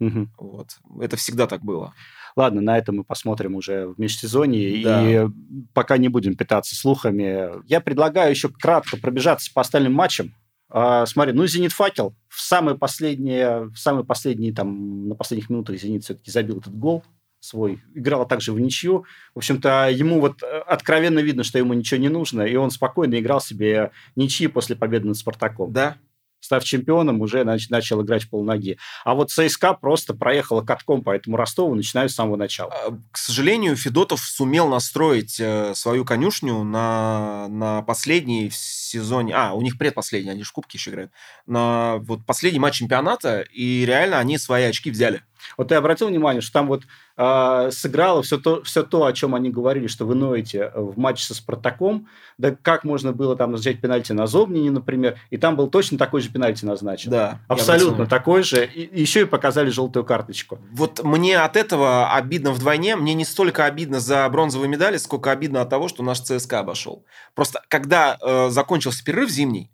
Мгм. 0.00 0.30
Вот. 0.38 0.78
Это 1.00 1.16
всегда 1.16 1.46
так 1.46 1.64
было. 1.64 1.94
Ладно, 2.38 2.60
на 2.60 2.78
это 2.78 2.92
мы 2.92 3.02
посмотрим 3.02 3.56
уже 3.56 3.88
в 3.88 3.98
межсезонье. 3.98 4.84
Да. 4.84 5.10
И 5.10 5.26
пока 5.74 5.98
не 5.98 6.06
будем 6.06 6.36
питаться 6.36 6.76
слухами. 6.76 7.50
Я 7.66 7.80
предлагаю 7.80 8.30
еще 8.30 8.48
кратко 8.48 8.96
пробежаться 8.96 9.50
по 9.52 9.60
остальным 9.60 9.94
матчам. 9.94 10.32
А, 10.68 11.04
смотри, 11.06 11.32
ну, 11.32 11.44
«Зенит» 11.48 11.72
«Факел» 11.72 12.14
в 12.28 12.40
самые 12.40 12.78
последние, 12.78 13.64
в 13.64 13.76
самые 13.76 14.04
последние, 14.04 14.54
там, 14.54 15.08
на 15.08 15.16
последних 15.16 15.50
минутах 15.50 15.80
«Зенит» 15.80 16.04
все-таки 16.04 16.30
забил 16.30 16.58
этот 16.58 16.78
гол 16.78 17.02
свой. 17.40 17.82
Играл 17.92 18.24
также 18.24 18.52
в 18.52 18.60
ничью. 18.60 19.04
В 19.34 19.38
общем-то, 19.38 19.88
ему 19.90 20.20
вот 20.20 20.40
э, 20.44 20.46
откровенно 20.46 21.18
видно, 21.18 21.42
что 21.42 21.58
ему 21.58 21.74
ничего 21.74 21.98
не 21.98 22.08
нужно, 22.08 22.42
и 22.42 22.54
он 22.54 22.70
спокойно 22.70 23.18
играл 23.18 23.40
себе 23.40 23.90
ничьи 24.14 24.46
после 24.46 24.76
победы 24.76 25.08
над 25.08 25.16
«Спартаком». 25.16 25.72
Да? 25.72 25.96
Став 26.40 26.64
чемпионом, 26.64 27.20
уже 27.20 27.40
нач- 27.40 27.66
начал 27.70 28.02
играть 28.02 28.24
в 28.24 28.30
полноги. 28.30 28.78
А 29.04 29.14
вот 29.14 29.30
ЦСКА 29.30 29.74
просто 29.74 30.14
проехала 30.14 30.62
катком 30.62 31.02
по 31.02 31.10
этому 31.10 31.36
Ростову, 31.36 31.74
начиная 31.74 32.08
с 32.08 32.14
самого 32.14 32.36
начала. 32.36 32.72
А, 32.72 32.98
К 33.10 33.18
сожалению, 33.18 33.76
Федотов 33.76 34.20
сумел 34.20 34.68
настроить 34.68 35.38
э, 35.40 35.74
свою 35.74 36.04
конюшню 36.04 36.62
на, 36.64 37.48
на 37.48 37.82
последний 37.82 38.50
сезоне... 38.52 39.34
А, 39.34 39.52
у 39.52 39.62
них 39.62 39.78
предпоследний, 39.78 40.32
они 40.32 40.42
же 40.42 40.48
в 40.48 40.52
Кубке 40.52 40.78
еще 40.78 40.90
играют. 40.90 41.12
На 41.46 41.96
вот 41.98 42.24
последний 42.26 42.60
матч 42.60 42.76
чемпионата, 42.76 43.40
и 43.40 43.84
реально 43.84 44.18
они 44.18 44.38
свои 44.38 44.64
очки 44.64 44.90
взяли. 44.90 45.22
Вот 45.56 45.68
ты 45.68 45.74
обратил 45.74 46.08
внимание, 46.08 46.40
что 46.40 46.52
там 46.52 46.68
вот 46.68 46.84
э, 47.18 47.70
сыграло 47.72 48.22
все 48.22 48.38
то, 48.38 48.62
все 48.62 48.82
то, 48.82 49.04
о 49.04 49.12
чем 49.12 49.34
они 49.34 49.50
говорили, 49.50 49.88
что 49.88 50.06
вы 50.06 50.14
ноете 50.14 50.72
в 50.74 50.98
матче 50.98 51.24
со 51.24 51.34
Спартаком. 51.34 52.08
Да 52.38 52.56
как 52.62 52.84
можно 52.84 53.12
было 53.12 53.36
там 53.36 53.50
назначать 53.50 53.80
пенальти 53.80 54.12
на 54.12 54.26
Зобнине, 54.26 54.70
например, 54.70 55.18
и 55.30 55.36
там 55.36 55.56
был 55.56 55.68
точно 55.68 55.98
такой 55.98 56.20
же 56.20 56.30
пенальти 56.30 56.64
назначен. 56.64 57.10
Да. 57.10 57.40
Абсолютно 57.48 58.06
такой 58.06 58.42
же. 58.42 58.64
И 58.64 59.00
еще 59.00 59.22
и 59.22 59.24
показали 59.24 59.70
желтую 59.70 60.04
карточку. 60.04 60.58
Вот 60.72 61.02
мне 61.02 61.38
от 61.38 61.56
этого 61.56 62.14
обидно 62.14 62.52
вдвойне. 62.52 62.96
Мне 62.96 63.14
не 63.14 63.24
столько 63.24 63.64
обидно 63.64 64.00
за 64.00 64.28
бронзовые 64.28 64.68
медали, 64.68 64.96
сколько 64.96 65.32
обидно 65.32 65.60
от 65.60 65.68
того, 65.68 65.88
что 65.88 66.02
наш 66.02 66.20
ЦСКА 66.20 66.60
обошел. 66.60 67.04
Просто 67.34 67.62
когда 67.68 68.16
э, 68.20 68.50
закончился 68.50 69.04
перерыв 69.04 69.30
зимний, 69.30 69.70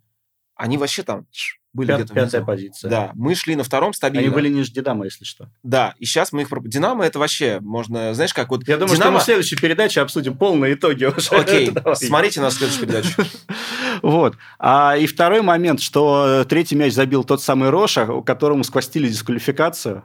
они 0.57 0.79
вообще 0.79 1.03
там 1.03 1.27
были 1.73 1.89
Пят- 1.89 1.97
где-то 1.99 2.15
пятая 2.15 2.41
внизу. 2.41 2.47
позиция. 2.47 2.89
Да, 2.89 3.11
мы 3.15 3.35
шли 3.35 3.57
на 3.57 3.65
втором 3.65 3.93
стабильно. 3.93 4.27
Они 4.27 4.35
были 4.35 4.49
ниже 4.49 4.71
Динамо, 4.71 5.07
если 5.07 5.25
что. 5.25 5.51
Да, 5.65 5.95
и 5.99 6.05
сейчас 6.05 6.33
мы 6.33 6.43
их... 6.43 6.49
проп- 6.49 6.69
Динамо 6.69 7.05
это 7.05 7.19
вообще, 7.19 7.59
можно, 7.61 8.15
знаешь, 8.15 8.33
как 8.33 8.51
вот... 8.51 8.67
Я 8.69 8.77
думаю, 8.77 8.89
что 8.91 8.99
Динамо... 8.99 9.15
мы 9.15 9.21
в 9.21 9.25
следующей 9.25 9.57
передаче 9.57 10.01
обсудим 10.01 10.37
полные 10.39 10.75
итоги 10.75 11.05
уже. 11.05 11.31
Окей, 11.31 11.73
смотрите 11.95 12.41
на 12.41 12.51
следующую 12.51 12.87
передачу. 12.87 13.23
Вот. 14.03 14.37
А, 14.59 14.97
и 14.99 15.07
второй 15.07 15.41
момент, 15.41 15.81
что 15.81 16.45
третий 16.47 16.75
мяч 16.75 16.93
забил 16.93 17.25
тот 17.25 17.41
самый 17.41 17.71
Роша, 17.71 18.07
которому 18.23 18.63
сквостили 18.65 19.09
дисквалификацию 19.09 20.05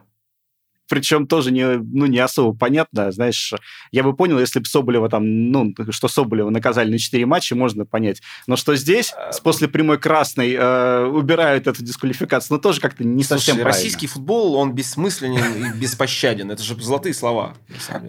причем 0.90 1.28
тоже 1.28 1.52
не, 1.52 1.78
ну, 1.78 2.06
не 2.06 2.18
особо 2.18 2.52
понятно. 2.52 3.12
Знаешь, 3.12 3.54
я 3.92 4.02
бы 4.02 4.12
понял, 4.12 4.40
если 4.40 4.58
бы 4.58 4.66
Соболева 4.66 5.08
там, 5.08 5.50
ну, 5.52 5.72
что 5.90 6.08
Соболева 6.08 6.50
наказали 6.50 6.90
на 6.90 6.98
4 6.98 7.24
матча, 7.26 7.54
можно 7.54 7.86
понять. 7.86 8.20
Но 8.48 8.56
что 8.56 8.74
здесь, 8.74 9.14
а, 9.16 9.30
после 9.42 9.68
прямой 9.68 9.98
красной, 9.98 10.52
э, 10.52 11.04
убирают 11.06 11.68
эту 11.68 11.84
дисквалификацию, 11.84 12.56
ну, 12.56 12.60
тоже 12.60 12.80
как-то 12.80 13.04
не 13.04 13.22
совсем 13.22 13.54
Слушай, 13.54 13.62
правильно. 13.62 13.72
российский 13.72 14.08
футбол, 14.08 14.56
он 14.56 14.72
бессмысленен 14.72 15.64
и 15.64 15.78
беспощаден. 15.78 16.50
Это 16.50 16.62
же 16.64 16.74
золотые 16.82 17.14
слова, 17.14 17.54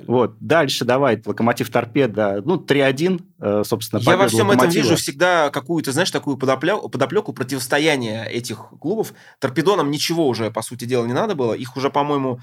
Вот, 0.07 0.35
дальше 0.39 0.83
давай, 0.83 1.21
Локомотив 1.23 1.69
Торпеда, 1.69 2.41
ну, 2.43 2.55
3-1, 2.57 3.21
э, 3.39 3.61
собственно, 3.63 4.00
Я 4.00 4.17
во 4.17 4.27
всем 4.27 4.50
этом 4.50 4.69
вижу 4.69 4.95
всегда 4.95 5.51
какую-то, 5.51 5.91
знаешь, 5.91 6.09
такую 6.09 6.35
подоплеку, 6.38 6.89
подоплеку 6.89 7.31
противостояния 7.31 8.23
этих 8.23 8.69
клубов. 8.79 9.13
Торпедонам 9.38 9.91
ничего 9.91 10.27
уже, 10.27 10.50
по 10.50 10.63
сути 10.63 10.85
дела, 10.85 11.05
не 11.05 11.13
надо 11.13 11.35
было. 11.35 11.53
Их 11.53 11.77
уже, 11.77 11.91
по-моему, 11.91 12.39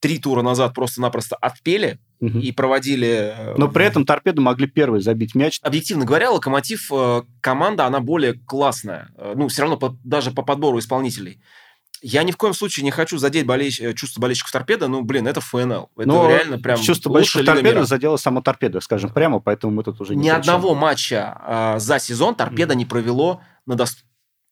три 0.00 0.18
тура 0.18 0.42
назад 0.42 0.74
просто-напросто 0.74 1.36
отпели 1.36 1.98
угу. 2.20 2.38
и 2.38 2.52
проводили... 2.52 3.34
Э, 3.36 3.54
Но 3.56 3.68
при 3.68 3.84
этом 3.84 4.04
торпеды 4.04 4.40
могли 4.40 4.66
первый 4.66 5.00
забить 5.00 5.34
мяч. 5.34 5.58
Объективно 5.62 6.04
говоря, 6.04 6.30
Локомотив, 6.30 6.90
э, 6.92 7.22
команда, 7.40 7.86
она 7.86 8.00
более 8.00 8.34
классная. 8.34 9.10
Э, 9.16 9.34
ну, 9.36 9.48
все 9.48 9.62
равно 9.62 9.76
по, 9.76 9.96
даже 10.04 10.30
по 10.30 10.42
подбору 10.42 10.78
исполнителей. 10.78 11.40
Я 12.02 12.22
ни 12.24 12.30
в 12.30 12.36
коем 12.36 12.52
случае 12.52 12.84
не 12.84 12.90
хочу 12.90 13.16
задеть 13.18 13.46
болельщ... 13.46 13.80
чувство 13.96 14.20
болельщиков 14.20 14.52
торпеда. 14.52 14.86
Ну, 14.86 15.02
блин, 15.02 15.26
это 15.26 15.40
ФНЛ. 15.40 15.90
Это 15.96 16.08
Но 16.08 16.28
реально 16.28 16.58
прям 16.58 16.78
Чувство 16.80 17.10
болельщиков 17.10 17.46
торпеда 17.46 17.84
задело 17.84 18.16
само 18.16 18.42
торпеда, 18.42 18.80
скажем 18.80 19.10
прямо, 19.10 19.40
поэтому 19.40 19.72
мы 19.72 19.82
тут 19.82 20.00
уже 20.00 20.14
не 20.14 20.24
Ни 20.24 20.28
одного 20.28 20.74
матча 20.74 21.40
э, 21.46 21.78
за 21.78 21.98
сезон 21.98 22.34
торпеда 22.34 22.74
mm. 22.74 22.76
не 22.76 22.84
провело 22.84 23.40
на 23.64 23.76
до... 23.76 23.86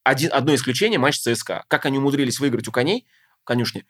Один, 0.04 0.30
одно 0.32 0.54
исключение, 0.54 0.98
матч 0.98 1.18
ЦСКА. 1.20 1.64
Как 1.68 1.86
они 1.86 1.98
умудрились 1.98 2.38
выиграть 2.40 2.68
у 2.68 2.72
коней, 2.72 3.06
конюшни, 3.44 3.84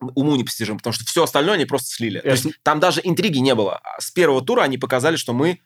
уму 0.00 0.36
непостижим, 0.36 0.78
потому 0.78 0.92
что 0.92 1.04
все 1.04 1.24
остальное 1.24 1.54
они 1.54 1.64
просто 1.66 1.90
слили. 1.90 2.20
То 2.20 2.30
есть 2.30 2.46
там 2.62 2.80
даже 2.80 3.00
интриги 3.04 3.38
не 3.38 3.54
было. 3.54 3.80
С 3.98 4.10
первого 4.10 4.42
тура 4.42 4.62
они 4.62 4.78
показали, 4.78 5.16
что 5.16 5.32
мы 5.32 5.60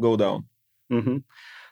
go 0.00 0.16
down. 0.16 0.42
Угу. 0.88 1.22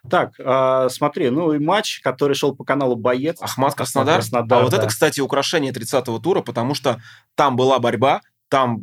Так, 0.09 0.39
э, 0.39 0.87
смотри, 0.89 1.29
ну 1.29 1.51
и 1.51 1.59
матч, 1.59 1.99
который 2.01 2.33
шел 2.33 2.55
по 2.55 2.63
каналу 2.63 2.95
«Боец». 2.95 3.41
Ахмат 3.41 3.75
Краснодар. 3.75 4.15
Краснодар 4.15 4.59
а 4.59 4.63
вот 4.63 4.71
да. 4.71 4.77
это, 4.77 4.87
кстати, 4.87 5.19
украшение 5.19 5.73
30-го 5.73 6.19
тура, 6.19 6.41
потому 6.41 6.73
что 6.73 7.01
там 7.35 7.57
была 7.57 7.79
борьба, 7.79 8.21
там 8.47 8.79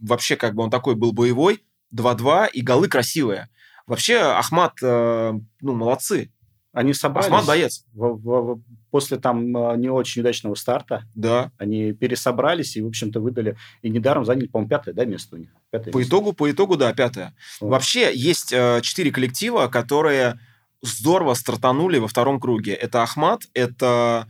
вообще 0.00 0.36
как 0.36 0.54
бы 0.54 0.62
он 0.62 0.70
такой 0.70 0.94
был 0.94 1.12
боевой, 1.12 1.64
2-2, 1.94 2.50
и 2.52 2.60
голы 2.62 2.88
красивые. 2.88 3.48
Вообще 3.86 4.18
Ахмат, 4.18 4.74
э, 4.82 5.32
ну, 5.60 5.74
молодцы. 5.74 6.32
Они 6.72 6.94
собрались... 6.94 7.28
Ахмат 7.28 7.46
боец. 7.46 7.84
В, 7.92 8.14
в, 8.14 8.54
в, 8.54 8.62
после 8.90 9.18
там 9.18 9.56
а, 9.56 9.74
не 9.76 9.88
очень 9.88 10.20
удачного 10.20 10.54
старта. 10.54 11.04
Да. 11.14 11.50
Они 11.58 11.92
пересобрались 11.92 12.76
и, 12.76 12.82
в 12.82 12.86
общем-то, 12.86 13.20
выдали... 13.20 13.56
И 13.82 13.90
недаром 13.90 14.24
заняли, 14.24 14.46
по-моему, 14.46 14.68
пятое, 14.68 14.94
да, 14.94 15.04
место 15.04 15.36
у 15.36 15.38
них? 15.38 15.50
Пятое 15.70 15.92
по 15.92 15.98
место. 15.98 16.10
итогу, 16.10 16.32
по 16.32 16.50
итогу, 16.50 16.76
да, 16.76 16.92
пятое. 16.92 17.34
Вот. 17.60 17.70
Вообще, 17.70 18.14
есть 18.14 18.52
э, 18.52 18.80
четыре 18.82 19.10
коллектива, 19.10 19.66
которые 19.66 20.38
здорово 20.82 21.34
стартанули 21.34 21.98
во 21.98 22.08
втором 22.08 22.38
круге. 22.38 22.74
Это 22.74 23.02
Ахмат, 23.02 23.42
это 23.52 24.28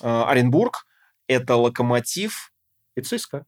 э, 0.00 0.22
Оренбург, 0.26 0.86
это 1.28 1.56
Локомотив. 1.56 2.52
И 2.96 3.02
ЦСКА. 3.02 3.44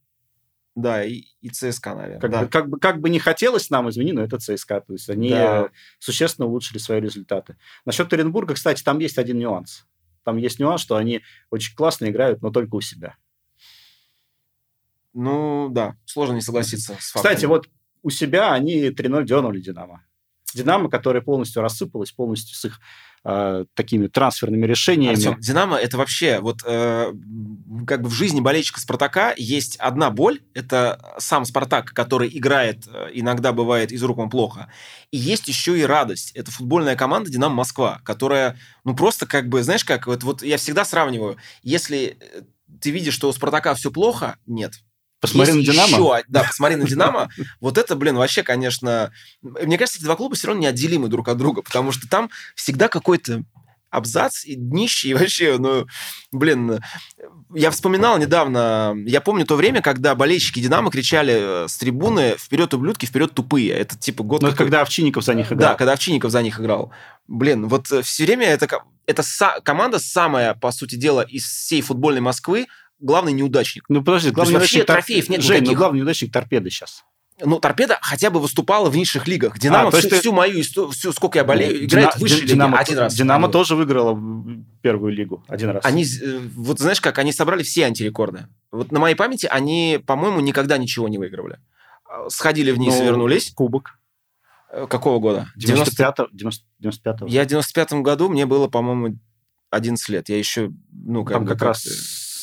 Да, 0.80 1.04
и, 1.04 1.24
и 1.40 1.48
ЦСКА, 1.48 1.96
наверное. 1.96 2.20
Как, 2.20 2.30
да. 2.30 2.42
бы, 2.42 2.48
как, 2.48 2.68
бы, 2.68 2.78
как 2.78 3.00
бы 3.00 3.10
не 3.10 3.18
хотелось 3.18 3.68
нам, 3.68 3.90
извини, 3.90 4.12
но 4.12 4.22
это 4.22 4.38
ЦСКА. 4.38 4.80
То 4.80 4.92
есть 4.92 5.10
они 5.10 5.30
да. 5.30 5.70
существенно 5.98 6.46
улучшили 6.46 6.78
свои 6.78 7.00
результаты. 7.00 7.56
Насчет 7.84 8.12
Оренбурга, 8.12 8.54
кстати, 8.54 8.84
там 8.84 9.00
есть 9.00 9.18
один 9.18 9.38
нюанс. 9.38 9.86
Там 10.22 10.36
есть 10.36 10.60
нюанс, 10.60 10.80
что 10.80 10.94
они 10.94 11.22
очень 11.50 11.74
классно 11.74 12.08
играют, 12.08 12.42
но 12.42 12.50
только 12.50 12.76
у 12.76 12.80
себя. 12.80 13.16
Ну, 15.14 15.68
да, 15.68 15.96
сложно 16.04 16.34
не 16.34 16.42
согласиться 16.42 16.92
с 17.00 17.10
фактом. 17.10 17.32
Кстати, 17.32 17.46
вот 17.46 17.68
у 18.02 18.10
себя 18.10 18.52
они 18.52 18.90
3-0 18.90 19.24
дернули 19.24 19.60
«Динамо». 19.60 20.04
«Динамо», 20.54 20.88
которая 20.88 21.22
полностью 21.22 21.62
рассыпалась, 21.62 22.12
полностью 22.12 22.56
с 22.56 22.64
их 22.64 22.80
э, 23.24 23.64
такими 23.74 24.06
трансферными 24.06 24.66
решениями. 24.66 25.16
Артем, 25.16 25.40
Динамо 25.40 25.76
это 25.76 25.96
вообще 25.96 26.40
вот 26.40 26.62
э, 26.64 27.12
как 27.86 28.02
бы 28.02 28.08
в 28.08 28.12
жизни 28.12 28.40
болельщика 28.40 28.80
Спартака 28.80 29.34
есть 29.36 29.76
одна 29.76 30.10
боль, 30.10 30.40
это 30.54 31.14
сам 31.18 31.44
Спартак, 31.44 31.92
который 31.92 32.28
играет 32.32 32.86
э, 32.86 33.10
иногда 33.14 33.52
бывает 33.52 33.92
из 33.92 34.02
рук 34.02 34.18
он 34.18 34.30
плохо, 34.30 34.70
и 35.10 35.18
есть 35.18 35.48
еще 35.48 35.78
и 35.78 35.82
радость. 35.82 36.32
Это 36.32 36.50
футбольная 36.50 36.96
команда 36.96 37.30
Динамо 37.30 37.56
Москва, 37.56 38.00
которая 38.04 38.58
ну 38.84 38.94
просто 38.94 39.26
как 39.26 39.48
бы 39.48 39.62
знаешь 39.62 39.84
как 39.84 40.06
вот 40.06 40.22
вот 40.22 40.42
я 40.42 40.56
всегда 40.56 40.84
сравниваю, 40.84 41.36
если 41.62 42.18
э, 42.20 42.42
ты 42.80 42.90
видишь, 42.90 43.14
что 43.14 43.28
у 43.28 43.32
Спартака 43.32 43.74
все 43.74 43.90
плохо, 43.90 44.36
нет, 44.46 44.74
Посмотри 45.20 45.54
Есть 45.54 45.68
на 45.68 45.72
Динамо. 45.72 46.16
Еще, 46.16 46.24
да, 46.28 46.44
посмотри 46.44 46.76
на 46.76 46.86
Динамо. 46.86 47.28
Вот 47.60 47.76
это, 47.78 47.96
блин, 47.96 48.16
вообще, 48.16 48.42
конечно... 48.42 49.12
Мне 49.42 49.76
кажется, 49.78 49.98
эти 49.98 50.04
два 50.04 50.16
клуба 50.16 50.36
все 50.36 50.48
равно 50.48 50.62
неотделимы 50.62 51.08
друг 51.08 51.28
от 51.28 51.36
друга, 51.36 51.62
потому 51.62 51.92
что 51.92 52.08
там 52.08 52.30
всегда 52.54 52.88
какой-то 52.88 53.42
абзац 53.90 54.44
и 54.44 54.54
днище, 54.54 55.08
и 55.08 55.14
вообще, 55.14 55.56
ну, 55.58 55.86
блин, 56.30 56.80
я 57.54 57.70
вспоминал 57.70 58.18
недавно, 58.18 58.94
я 59.06 59.20
помню 59.20 59.46
то 59.46 59.56
время, 59.56 59.80
когда 59.80 60.14
болельщики 60.14 60.60
«Динамо» 60.60 60.90
кричали 60.90 61.64
э, 61.64 61.68
с 61.68 61.76
трибуны 61.78 62.36
«Вперед, 62.38 62.74
ублюдки, 62.74 63.06
вперед, 63.06 63.32
тупые». 63.34 63.70
Это 63.70 63.96
типа 63.96 64.22
год... 64.22 64.42
Ну, 64.42 64.52
когда 64.54 64.82
Овчинников 64.82 65.24
за 65.24 65.34
них 65.34 65.46
играл. 65.52 65.70
Да, 65.70 65.74
когда 65.74 65.92
Овчинников 65.92 66.30
за 66.30 66.42
них 66.42 66.60
играл. 66.60 66.92
Блин, 67.26 67.66
вот 67.68 67.90
э, 67.90 68.02
все 68.02 68.24
время 68.26 68.46
это, 68.46 68.68
это 69.06 69.22
са- 69.22 69.62
команда 69.62 69.98
самая, 69.98 70.54
по 70.54 70.70
сути 70.70 70.96
дела, 70.96 71.22
из 71.22 71.44
всей 71.44 71.80
футбольной 71.80 72.20
Москвы, 72.20 72.66
главный 73.00 73.32
неудачник. 73.32 73.84
Ну, 73.88 74.02
подожди, 74.02 74.30
главный 74.30 74.54
неудачник... 74.54 74.86
Тор... 74.86 74.96
трофеев 74.96 75.28
нет 75.28 75.42
Жень, 75.42 75.64
ну, 75.64 75.74
главный 75.74 75.98
неудачник 75.98 76.32
торпеды 76.32 76.70
сейчас. 76.70 77.04
Ну, 77.40 77.60
торпеда 77.60 77.98
хотя 78.02 78.30
бы 78.30 78.40
выступала 78.40 78.90
в 78.90 78.96
низших 78.96 79.28
лигах. 79.28 79.58
Динамо 79.58 79.88
а, 79.88 79.90
всю, 79.92 80.08
ты... 80.08 80.18
всю 80.18 80.32
мою 80.32 80.60
историю, 80.60 80.90
всю, 80.90 81.12
сколько 81.12 81.38
я 81.38 81.44
болею, 81.44 81.72
ну, 81.72 81.84
играет 81.84 82.08
Дина... 82.08 82.10
в 82.10 82.20
высшей 82.20 82.46
Динамо, 82.46 82.72
лиге 82.72 82.82
один 82.82 82.98
раз. 82.98 83.14
Динамо 83.14 83.48
тоже 83.48 83.76
выиграла 83.76 84.20
первую 84.82 85.12
лигу 85.12 85.44
один 85.46 85.70
раз. 85.70 85.84
Они, 85.84 86.04
э, 86.04 86.40
вот 86.56 86.80
знаешь 86.80 87.00
как, 87.00 87.18
они 87.18 87.32
собрали 87.32 87.62
все 87.62 87.84
антирекорды. 87.84 88.48
Вот 88.72 88.90
на 88.90 88.98
моей 88.98 89.14
памяти 89.14 89.46
они, 89.46 90.02
по-моему, 90.04 90.40
никогда 90.40 90.78
ничего 90.78 91.08
не 91.08 91.18
выигрывали. 91.18 91.60
Сходили 92.28 92.72
вниз 92.72 92.96
ну, 92.98 93.04
вернулись. 93.04 93.52
Кубок. 93.52 93.98
Э, 94.72 94.86
какого 94.88 95.20
года? 95.20 95.52
95-го. 95.56 96.28
95 96.32 97.20
я 97.28 97.44
в 97.44 97.46
95-м 97.46 98.02
году, 98.02 98.28
мне 98.28 98.46
было, 98.46 98.66
по-моему, 98.66 99.16
11 99.70 100.08
лет. 100.08 100.28
Я 100.28 100.38
еще, 100.38 100.72
ну, 100.90 101.24
как 101.24 101.34
Там 101.34 101.46
как, 101.46 101.58
как 101.58 101.68
раз 101.68 101.86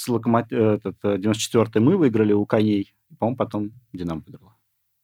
локомот... 0.08 0.46
Э, 0.52 0.80
этот, 0.84 0.98
94-й 1.04 1.80
мы 1.80 1.98
выиграли 1.98 2.34
у 2.34 2.46
коней, 2.46 2.94
по-моему, 3.20 3.38
потом 3.38 3.72
Динамо 3.94 4.22
выиграла. 4.26 4.56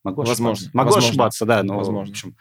Могу 0.03 0.21
Возможно. 0.21 0.51
ошибаться. 0.51 0.71
Могу 0.73 0.87
Возможно. 0.87 1.09
ошибаться, 1.09 1.45
да, 1.45 1.63
но 1.63 1.77
Возможно. 1.77 2.07
в 2.07 2.11
общем... 2.11 2.35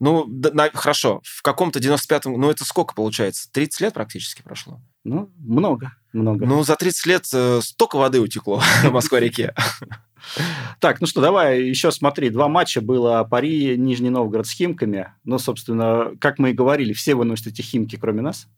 Ну, 0.00 0.26
да, 0.28 0.50
на, 0.52 0.70
хорошо, 0.70 1.20
в 1.24 1.42
каком-то 1.42 1.80
95-м, 1.80 2.40
ну, 2.40 2.50
это 2.50 2.64
сколько 2.64 2.94
получается? 2.94 3.50
30 3.52 3.80
лет 3.80 3.94
практически 3.94 4.42
прошло? 4.42 4.80
Ну, 5.02 5.30
много, 5.38 5.92
много. 6.12 6.46
Ну, 6.46 6.62
за 6.62 6.76
30 6.76 7.06
лет 7.06 7.26
э, 7.32 7.60
столько 7.62 7.96
воды 7.96 8.20
утекло 8.20 8.60
в 8.84 8.90
Москва-реке. 8.90 9.54
Так, 10.80 11.00
ну 11.00 11.06
что, 11.06 11.20
давай 11.20 11.62
еще 11.62 11.92
смотри. 11.92 12.28
Два 12.28 12.48
матча 12.48 12.80
было 12.80 13.22
Пари, 13.22 13.76
Нижний 13.78 14.10
Новгород 14.10 14.48
с 14.48 14.50
Химками. 14.50 15.14
Ну, 15.24 15.38
собственно, 15.38 16.10
как 16.20 16.40
мы 16.40 16.50
и 16.50 16.54
говорили, 16.54 16.92
все 16.92 17.14
выносят 17.14 17.46
эти 17.46 17.62
Химки, 17.62 17.96
кроме 17.96 18.22
нас. 18.22 18.48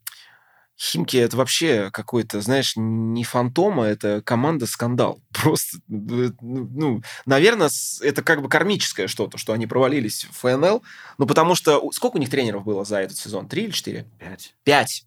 Химки 0.81 1.15
это 1.17 1.37
вообще 1.37 1.91
какой-то, 1.91 2.41
знаешь, 2.41 2.73
не 2.75 3.23
фантома, 3.23 3.85
это 3.85 4.23
команда 4.23 4.65
скандал. 4.65 5.21
Просто, 5.31 5.77
ну, 5.87 6.33
ну, 6.41 7.03
наверное, 7.27 7.69
это 8.01 8.23
как 8.23 8.41
бы 8.41 8.49
кармическое 8.49 9.07
что-то, 9.07 9.37
что 9.37 9.53
они 9.53 9.67
провалились 9.67 10.25
в 10.25 10.39
ФНЛ. 10.39 10.81
Ну, 11.19 11.25
потому 11.27 11.53
что 11.53 11.91
сколько 11.91 12.17
у 12.17 12.19
них 12.19 12.31
тренеров 12.31 12.63
было 12.63 12.83
за 12.83 12.97
этот 12.97 13.15
сезон? 13.15 13.47
Три 13.47 13.65
или 13.65 13.71
четыре? 13.71 14.07
Пять. 14.17 14.55
Пять. 14.63 15.05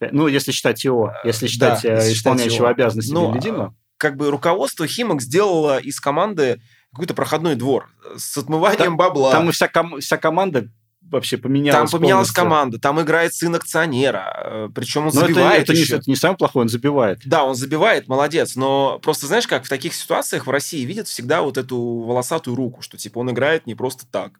Ну, 0.00 0.28
если 0.28 0.52
считать 0.52 0.82
его, 0.82 1.12
если 1.24 1.46
считать 1.46 1.82
да, 1.82 1.96
если 1.96 2.14
исполняющего 2.14 2.68
считать 2.68 2.76
обязанности 2.76 3.12
ну, 3.12 3.32
Бельдина. 3.32 3.74
Как 3.98 4.16
бы 4.16 4.30
руководство 4.30 4.86
Химок 4.86 5.20
сделало 5.20 5.78
из 5.78 6.00
команды 6.00 6.60
какой-то 6.92 7.12
проходной 7.12 7.54
двор 7.54 7.90
с 8.16 8.38
отмыванием 8.38 8.96
да, 8.96 9.04
бабла. 9.04 9.32
Там 9.32 9.52
вся, 9.52 9.68
ком- 9.68 10.00
вся 10.00 10.16
команда 10.16 10.70
вообще 11.10 11.36
поменялась. 11.36 11.90
Там 11.90 12.00
поменялась 12.00 12.28
полностью. 12.28 12.44
команда, 12.44 12.78
там 12.78 13.00
играет 13.00 13.34
сын 13.34 13.54
акционера, 13.54 14.42
э, 14.44 14.68
причем 14.74 15.02
он 15.06 15.12
но 15.14 15.20
забивает. 15.20 15.62
Это, 15.62 15.72
это, 15.72 15.80
еще. 15.80 15.94
Не, 15.94 16.00
это 16.00 16.10
не 16.10 16.16
самый 16.16 16.36
плохой, 16.36 16.62
он 16.62 16.68
забивает. 16.68 17.20
Да, 17.24 17.44
он 17.44 17.54
забивает, 17.54 18.08
молодец. 18.08 18.56
Но 18.56 18.98
просто 19.02 19.26
знаешь, 19.26 19.46
как 19.46 19.64
в 19.64 19.68
таких 19.68 19.94
ситуациях 19.94 20.46
в 20.46 20.50
России 20.50 20.84
видят 20.84 21.08
всегда 21.08 21.42
вот 21.42 21.56
эту 21.56 21.76
волосатую 21.78 22.56
руку, 22.56 22.82
что 22.82 22.96
типа 22.96 23.18
он 23.18 23.30
играет 23.30 23.66
не 23.66 23.74
просто 23.74 24.06
так. 24.06 24.32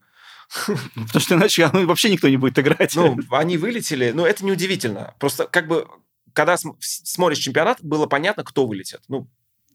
Потому 0.67 1.21
что 1.21 1.35
иначе 1.35 1.69
вообще 1.73 2.11
никто 2.11 2.29
не 2.29 2.37
будет 2.37 2.59
играть. 2.59 2.95
Ну, 2.95 3.19
они 3.31 3.57
вылетели, 3.57 4.13
но 4.13 4.27
это 4.27 4.45
неудивительно. 4.45 5.15
Просто 5.19 5.47
как 5.47 5.67
бы, 5.67 5.87
когда 6.33 6.57
смотришь 6.79 7.39
чемпионат, 7.39 7.79
было 7.83 8.07
понятно, 8.07 8.45
кто 8.45 8.67
вылетит. 8.67 9.01
Ну, 9.09 9.29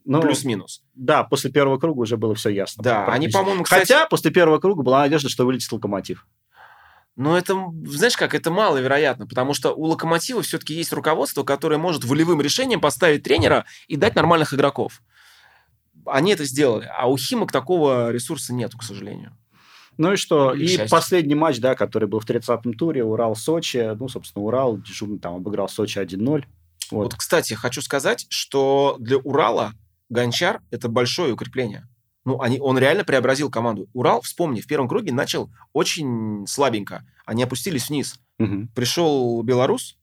ну, 0.04 0.20
плюс-минус. 0.20 0.82
Да, 0.94 1.24
после 1.24 1.50
первого 1.50 1.78
круга 1.78 2.00
уже 2.00 2.16
было 2.16 2.34
все 2.34 2.48
ясно. 2.48 2.82
Да, 2.82 3.06
они, 3.06 3.28
по-моему, 3.28 3.62
кстати... 3.62 3.80
Хотя 3.80 4.06
после 4.06 4.30
первого 4.30 4.58
круга 4.58 4.82
была 4.82 5.00
надежда, 5.00 5.28
что 5.28 5.44
вылетит 5.44 5.70
Локомотив. 5.70 6.26
Но 7.16 7.36
это, 7.36 7.54
знаешь 7.84 8.16
как, 8.16 8.34
это 8.34 8.50
маловероятно, 8.50 9.26
потому 9.26 9.52
что 9.52 9.72
у 9.74 9.84
Локомотива 9.84 10.42
все-таки 10.42 10.74
есть 10.74 10.92
руководство, 10.92 11.42
которое 11.42 11.76
может 11.76 12.04
волевым 12.04 12.40
решением 12.40 12.80
поставить 12.80 13.22
тренера 13.22 13.66
и 13.86 13.96
дать 13.96 14.14
нормальных 14.14 14.54
игроков. 14.54 15.02
Они 16.06 16.32
это 16.32 16.44
сделали, 16.44 16.90
а 16.96 17.10
у 17.10 17.16
Химок 17.16 17.52
такого 17.52 18.10
ресурса 18.10 18.54
нету, 18.54 18.78
к 18.78 18.82
сожалению. 18.82 19.36
Ну 19.98 20.14
и 20.14 20.16
что? 20.16 20.54
И 20.54 20.66
счастье. 20.66 20.88
последний 20.88 21.34
матч, 21.34 21.58
да, 21.58 21.74
который 21.74 22.08
был 22.08 22.20
в 22.20 22.28
30-м 22.28 22.74
туре, 22.74 23.04
Урал-Сочи. 23.04 23.94
Ну, 23.94 24.08
собственно, 24.08 24.44
Урал 24.44 24.78
дежурно 24.78 25.18
там 25.18 25.34
обыграл 25.36 25.68
Сочи 25.68 25.98
1-0. 25.98 26.24
Вот. 26.24 26.46
Вот. 26.90 27.14
кстати, 27.14 27.54
хочу 27.54 27.82
сказать, 27.82 28.26
что 28.30 28.96
для 28.98 29.18
Урала 29.18 29.72
Гончар– 30.08 30.60
это 30.70 30.88
большое 30.88 31.34
укрепление. 31.34 31.86
Ну, 32.24 32.40
они, 32.40 32.60
он 32.60 32.78
реально 32.78 33.04
преобразил 33.04 33.50
команду. 33.50 33.88
Урал, 33.94 34.20
вспомни, 34.20 34.60
в 34.60 34.66
первом 34.66 34.88
круге 34.88 35.12
начал 35.12 35.50
очень 35.72 36.46
слабенько. 36.46 37.04
Они 37.26 37.42
опустились 37.42 37.88
вниз. 37.88 38.18
Мгм. 38.38 38.68
Пришел 38.74 39.42
белорус, 39.42 39.96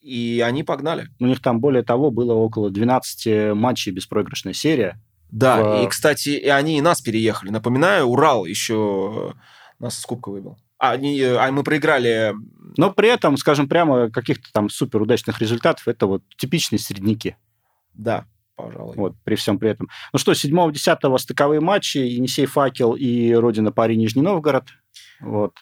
и 0.00 0.42
они 0.44 0.62
погнали. 0.64 1.08
У 1.18 1.26
них 1.26 1.40
там, 1.40 1.60
более 1.60 1.82
того, 1.82 2.10
было 2.10 2.34
около 2.34 2.70
12 2.70 3.54
матчей 3.54 3.92
беспроигрышная 3.92 4.52
серия. 4.52 5.00
Да, 5.30 5.62
В- 5.62 5.84
и, 5.84 5.88
кстати, 5.88 6.28
и 6.30 6.48
они 6.48 6.78
и 6.78 6.82
нас 6.82 7.00
переехали. 7.00 7.50
Напоминаю, 7.50 8.06
Урал 8.06 8.44
еще 8.44 9.34
нас 9.78 9.98
с 9.98 10.04
Кубка 10.06 10.30
выбил. 10.30 10.58
А, 10.78 10.92
они, 10.92 11.20
а 11.22 11.50
мы 11.52 11.62
проиграли... 11.64 12.34
Но 12.76 12.92
при 12.92 13.08
этом, 13.08 13.36
скажем 13.38 13.66
прямо, 13.68 14.10
каких-то 14.10 14.52
там 14.52 14.68
супер 14.68 15.00
удачных 15.00 15.40
результатов 15.40 15.88
это 15.88 16.06
вот 16.06 16.22
типичные 16.36 16.78
средники. 16.78 17.36
Да, 17.94 18.26
пожалуй. 18.56 18.96
Вот, 18.96 19.14
при 19.24 19.36
всем 19.36 19.58
при 19.58 19.70
этом. 19.70 19.88
Ну 20.12 20.18
что, 20.18 20.32
7-10 20.32 21.18
стыковые 21.18 21.60
матчи, 21.60 21.98
Енисей 21.98 22.46
Факел 22.46 22.94
и 22.94 23.32
Родина 23.32 23.72
Пари 23.72 23.96
Нижний 23.96 24.22
Новгород. 24.22 24.64
Вот. 25.20 25.52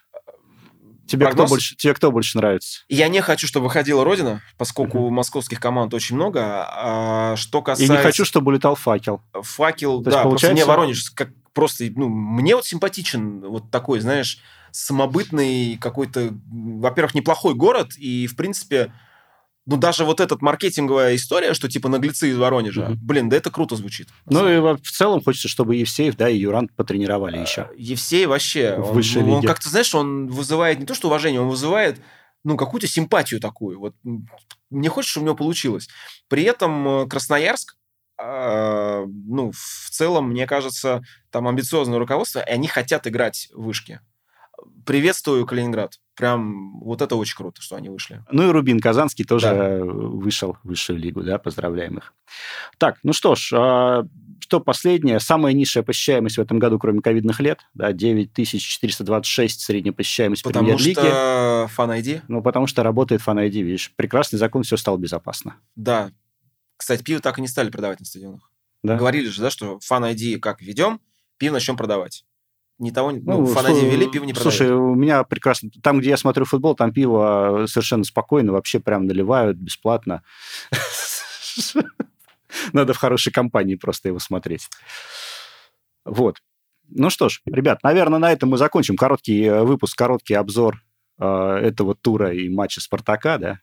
Тебе 1.06 1.26
кто, 1.26 1.46
больше, 1.46 1.76
тебе 1.76 1.92
кто 1.92 2.10
больше 2.10 2.38
нравится? 2.38 2.82
Я 2.88 3.08
не 3.08 3.20
хочу, 3.20 3.46
чтобы 3.46 3.64
выходила 3.64 4.04
Родина, 4.04 4.40
поскольку 4.56 5.10
московских 5.10 5.60
команд 5.60 5.92
очень 5.92 6.16
много. 6.16 6.66
А 6.66 7.36
что 7.36 7.58
И 7.58 7.62
касается... 7.62 7.92
не 7.94 7.98
хочу, 8.02 8.24
чтобы 8.24 8.48
улетал 8.52 8.74
Факел. 8.74 9.20
Факел, 9.34 10.02
То 10.02 10.08
есть 10.08 10.16
да, 10.16 10.22
просто 10.22 10.46
мне 10.52 10.64
получается- 10.64 10.66
Воронеж 10.66 11.10
как 11.10 11.30
просто, 11.52 11.84
ну, 11.94 12.08
мне 12.08 12.56
вот 12.56 12.64
симпатичен 12.64 13.40
вот 13.40 13.70
такой, 13.70 14.00
знаешь, 14.00 14.40
самобытный 14.70 15.76
какой-то, 15.76 16.34
во-первых, 16.50 17.14
неплохой 17.14 17.54
город, 17.54 17.92
и, 17.96 18.26
в 18.26 18.34
принципе, 18.34 18.92
ну, 19.66 19.76
даже 19.76 20.04
вот 20.04 20.21
эта 20.21 20.37
маркетинговая 20.40 21.14
история, 21.14 21.54
что 21.54 21.68
типа 21.68 21.88
наглецы 21.88 22.28
из 22.30 22.37
Воронежа, 22.37 22.90
Мгм. 22.90 22.99
блин, 23.02 23.28
да 23.28 23.37
это 23.37 23.50
круто 23.50 23.76
звучит. 23.76 24.09
Ну 24.26 24.49
и 24.49 24.59
в 24.61 24.90
целом 24.90 25.23
хочется, 25.23 25.49
чтобы 25.49 25.76
Евсеев, 25.76 26.16
да, 26.16 26.28
и 26.28 26.37
Юрант 26.38 26.75
потренировали 26.76 27.38
еще. 27.38 27.71
Евсей 27.76 28.26
вообще, 28.26 28.76
В 28.76 28.88
он, 28.88 28.94
высшей 28.94 29.23
он 29.23 29.37
лиге. 29.37 29.49
как-то, 29.49 29.68
знаешь, 29.71 29.94
он 29.94 30.26
вызывает 30.28 30.78
не 30.80 30.87
то 30.87 30.94
что 30.94 31.09
уважение, 31.09 31.40
он 31.40 31.49
вызывает, 31.49 31.99
ну, 32.44 32.56
какую-то 32.56 32.87
симпатию 32.87 33.40
такую. 33.40 33.78
Вот 33.80 33.94
мне 34.71 34.88
хочется, 34.90 35.12
чтобы 35.12 35.25
у 35.25 35.26
него 35.28 35.37
получилось. 35.37 35.88
При 36.28 36.42
этом 36.42 36.87
э, 36.88 37.06
Красноярск, 37.09 37.76
а, 38.16 39.04
ну, 39.06 39.50
в 39.52 39.90
целом, 39.90 40.28
мне 40.30 40.47
кажется, 40.47 41.02
там 41.30 41.49
амбициозное 41.49 41.99
руководство, 41.99 42.40
и 42.40 42.50
они 42.50 42.68
хотят 42.68 43.06
играть 43.06 43.49
в 43.52 43.62
вышки. 43.64 44.00
Приветствую 44.87 45.47
Калининград. 45.47 45.99
Прям 46.16 46.78
вот 46.80 47.02
это 47.02 47.16
очень 47.16 47.37
круто, 47.37 47.61
что 47.61 47.75
они 47.76 47.88
вышли. 47.88 48.23
Ну 48.30 48.49
и 48.49 48.52
Рубин 48.52 48.78
Казанский 48.80 49.25
тоже 49.25 49.47
Да. 49.49 49.85
вышел 49.85 50.56
в 50.62 50.68
высшую 50.68 50.99
лигу, 50.99 51.23
да, 51.25 51.38
поздравляем 51.38 51.99
их. 51.99 52.14
Так, 52.78 52.99
ну 53.02 53.12
что 53.12 53.35
ж, 53.35 53.52
а, 53.52 54.06
что 54.38 54.61
последнее? 54.61 55.18
Самая 55.18 55.52
низшая 55.54 55.83
посещаемость 55.83 56.37
в 56.38 56.40
этом 56.40 56.61
году, 56.61 56.78
кроме 56.78 57.00
ковидных 57.00 57.40
лет, 57.40 57.61
да, 57.75 57.92
9426 57.92 59.61
средняя 59.61 59.92
посещаемость 59.92 60.42
Потому 60.44 60.66
премьер-лиги. 60.68 60.94
что 60.94 61.68
фан 61.73 61.90
ID, 61.90 62.23
Ну, 62.28 62.42
потому 62.42 62.66
что 62.66 62.83
работает 62.83 63.21
фан 63.21 63.38
ID, 63.38 63.62
видишь. 63.62 63.92
Прекрасный 63.97 64.38
закон, 64.38 64.62
все 64.62 64.76
стало 64.76 64.97
безопасно. 64.99 65.56
да. 65.76 66.11
Кстати, 66.76 67.02
пиво 67.04 67.21
так 67.21 67.38
и 67.38 67.40
не 67.40 67.47
стали 67.47 67.71
продавать 67.71 68.00
на 68.00 68.04
стадионах. 68.04 68.50
Да? 68.83 68.97
Говорили 68.97 69.28
же, 69.28 69.40
да, 69.40 69.49
что 69.49 69.78
фан 69.80 70.04
ID 70.04 70.38
как 70.40 70.61
ведем, 70.61 71.00
пиво 71.38 71.54
начнем 71.54 71.76
продавать. 71.76 72.25
Ни 72.84 72.90
того, 72.90 73.10
ни- 73.12 73.18
ну, 73.20 73.40
Ну, 73.40 73.46
слу- 73.46 73.64
ID 73.66 73.90
ввели, 73.90 74.06
пиво 74.11 74.24
не 74.24 74.35
продают. 74.35 74.54
Слушай, 74.54 74.72
у 74.74 74.94
меня 74.94 75.24
прекрасно... 75.24 75.70
Там, 75.82 76.00
где 76.00 76.11
я 76.11 76.18
смотрю 76.18 76.44
футбол, 76.44 76.74
там 76.74 76.92
пиво 76.92 77.64
совершенно 77.66 78.04
спокойно, 78.04 78.52
вообще 78.52 78.78
прям 78.78 79.06
наливают 79.06 79.56
бесплатно. 79.56 80.22
Надо 82.74 82.92
в 82.92 82.98
хорошей 82.98 83.32
компании 83.32 83.74
просто 83.76 84.09
его 84.09 84.18
смотреть. 84.18 84.68
Вот. 86.04 86.37
Ну 86.90 87.09
что 87.09 87.30
ж, 87.30 87.40
ребят, 87.46 87.82
наверное, 87.82 88.18
на 88.18 88.30
этом 88.32 88.50
мы 88.50 88.59
закончим. 88.59 88.96
Короткий 88.96 89.44
э, 89.44 89.62
выпуск, 89.62 89.96
короткий 89.96 90.35
обзор 90.35 90.82
э, 91.18 91.24
этого 91.26 91.94
тура 91.94 92.35
и 92.35 92.48
матча 92.50 92.82
Спартака, 92.82 93.38
да. 93.38 93.61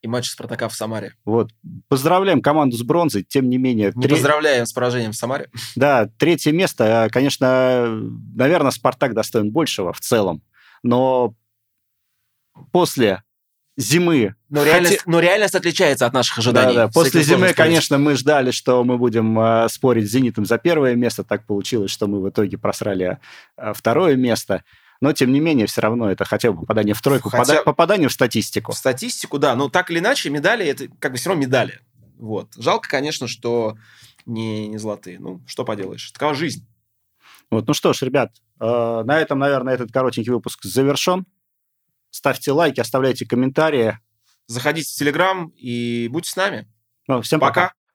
И 0.00 0.06
матч 0.08 0.30
Спартака 0.30 0.68
в 0.68 0.74
Самаре. 0.74 1.14
Вот. 1.24 1.50
Поздравляем 1.88 2.40
команду 2.40 2.76
с 2.76 2.82
бронзой. 2.82 3.24
Тем 3.24 3.48
не 3.48 3.58
менее, 3.58 3.92
Не 3.96 4.02
тре- 4.04 4.14
поздравляем 4.14 4.64
с 4.64 4.72
поражением 4.72 5.10
в 5.12 5.16
Самаре. 5.16 5.50
Да, 5.74 6.08
третье 6.18 6.52
место, 6.52 7.06
э, 7.06 7.10
конечно, 7.10 7.88
наверное, 8.34 8.70
Спартак 8.70 9.14
достоин 9.14 9.50
большего 9.50 9.92
в 9.92 9.98
целом, 10.00 10.42
но 10.84 11.34
после 12.72 13.22
зимы... 13.76 14.34
Но 14.48 14.60
Хотя- 14.60 14.70
реальность, 14.72 15.02
но 15.06 15.20
реальность 15.20 15.54
отличается 15.54 16.06
от 16.06 16.12
наших 16.12 16.38
ожиданий. 16.38 16.74
Да, 16.74 16.86
да, 16.86 16.92
после 16.92 17.22
зимы, 17.22 17.38
спорить. 17.48 17.56
конечно, 17.56 17.98
мы 17.98 18.14
ждали, 18.16 18.50
что 18.50 18.82
мы 18.84 18.98
будем 18.98 19.38
э, 19.38 19.68
спорить 19.68 20.08
с 20.08 20.12
«Зенитом» 20.12 20.46
за 20.46 20.58
первое 20.58 20.94
место. 20.94 21.22
Так 21.24 21.44
получилось, 21.46 21.90
что 21.90 22.06
мы 22.06 22.20
в 22.22 22.28
итоге 22.28 22.56
просрали 22.58 23.18
э, 23.56 23.72
второе 23.74 24.16
место. 24.16 24.64
Но, 25.00 25.12
тем 25.12 25.32
не 25.32 25.38
менее, 25.40 25.66
все 25.66 25.80
равно 25.80 26.10
это 26.10 26.24
хотя 26.24 26.50
бы 26.50 26.60
попадание 26.60 26.94
в 26.94 27.00
тройку, 27.00 27.30
Хотя- 27.30 27.44
пода- 27.44 27.62
попадание 27.64 28.08
в 28.08 28.12
статистику. 28.12 28.72
В 28.72 28.76
статистику, 28.76 29.38
да. 29.38 29.54
Но 29.54 29.68
так 29.68 29.90
или 29.90 30.00
иначе, 30.00 30.28
медали, 30.30 30.66
это 30.66 30.88
как 30.98 31.12
бы 31.12 31.18
все 31.18 31.30
равно 31.30 31.44
медали. 31.44 31.80
Вот. 32.16 32.52
Жалко, 32.56 32.88
конечно, 32.88 33.28
что 33.28 33.76
не, 34.26 34.66
не 34.66 34.78
золотые. 34.78 35.20
Ну, 35.20 35.40
что 35.46 35.64
поделаешь. 35.64 36.10
Такова 36.10 36.34
жизнь. 36.34 36.66
Вот, 37.50 37.66
ну 37.66 37.74
что 37.74 37.92
ж, 37.92 38.02
ребят, 38.02 38.32
э, 38.60 39.02
на 39.04 39.18
этом, 39.20 39.38
наверное, 39.38 39.72
этот 39.74 39.92
коротенький 39.92 40.32
выпуск 40.32 40.64
завершен. 40.64 41.26
Ставьте 42.10 42.52
лайки, 42.52 42.80
оставляйте 42.80 43.24
комментарии. 43.26 43.98
Заходите 44.48 44.90
в 44.90 44.96
Телеграм 44.96 45.52
и 45.56 46.08
будьте 46.10 46.30
с 46.30 46.36
нами. 46.36 46.66
Ну, 47.06 47.22
всем 47.22 47.38
пока. 47.38 47.68
Пока. 47.68 47.72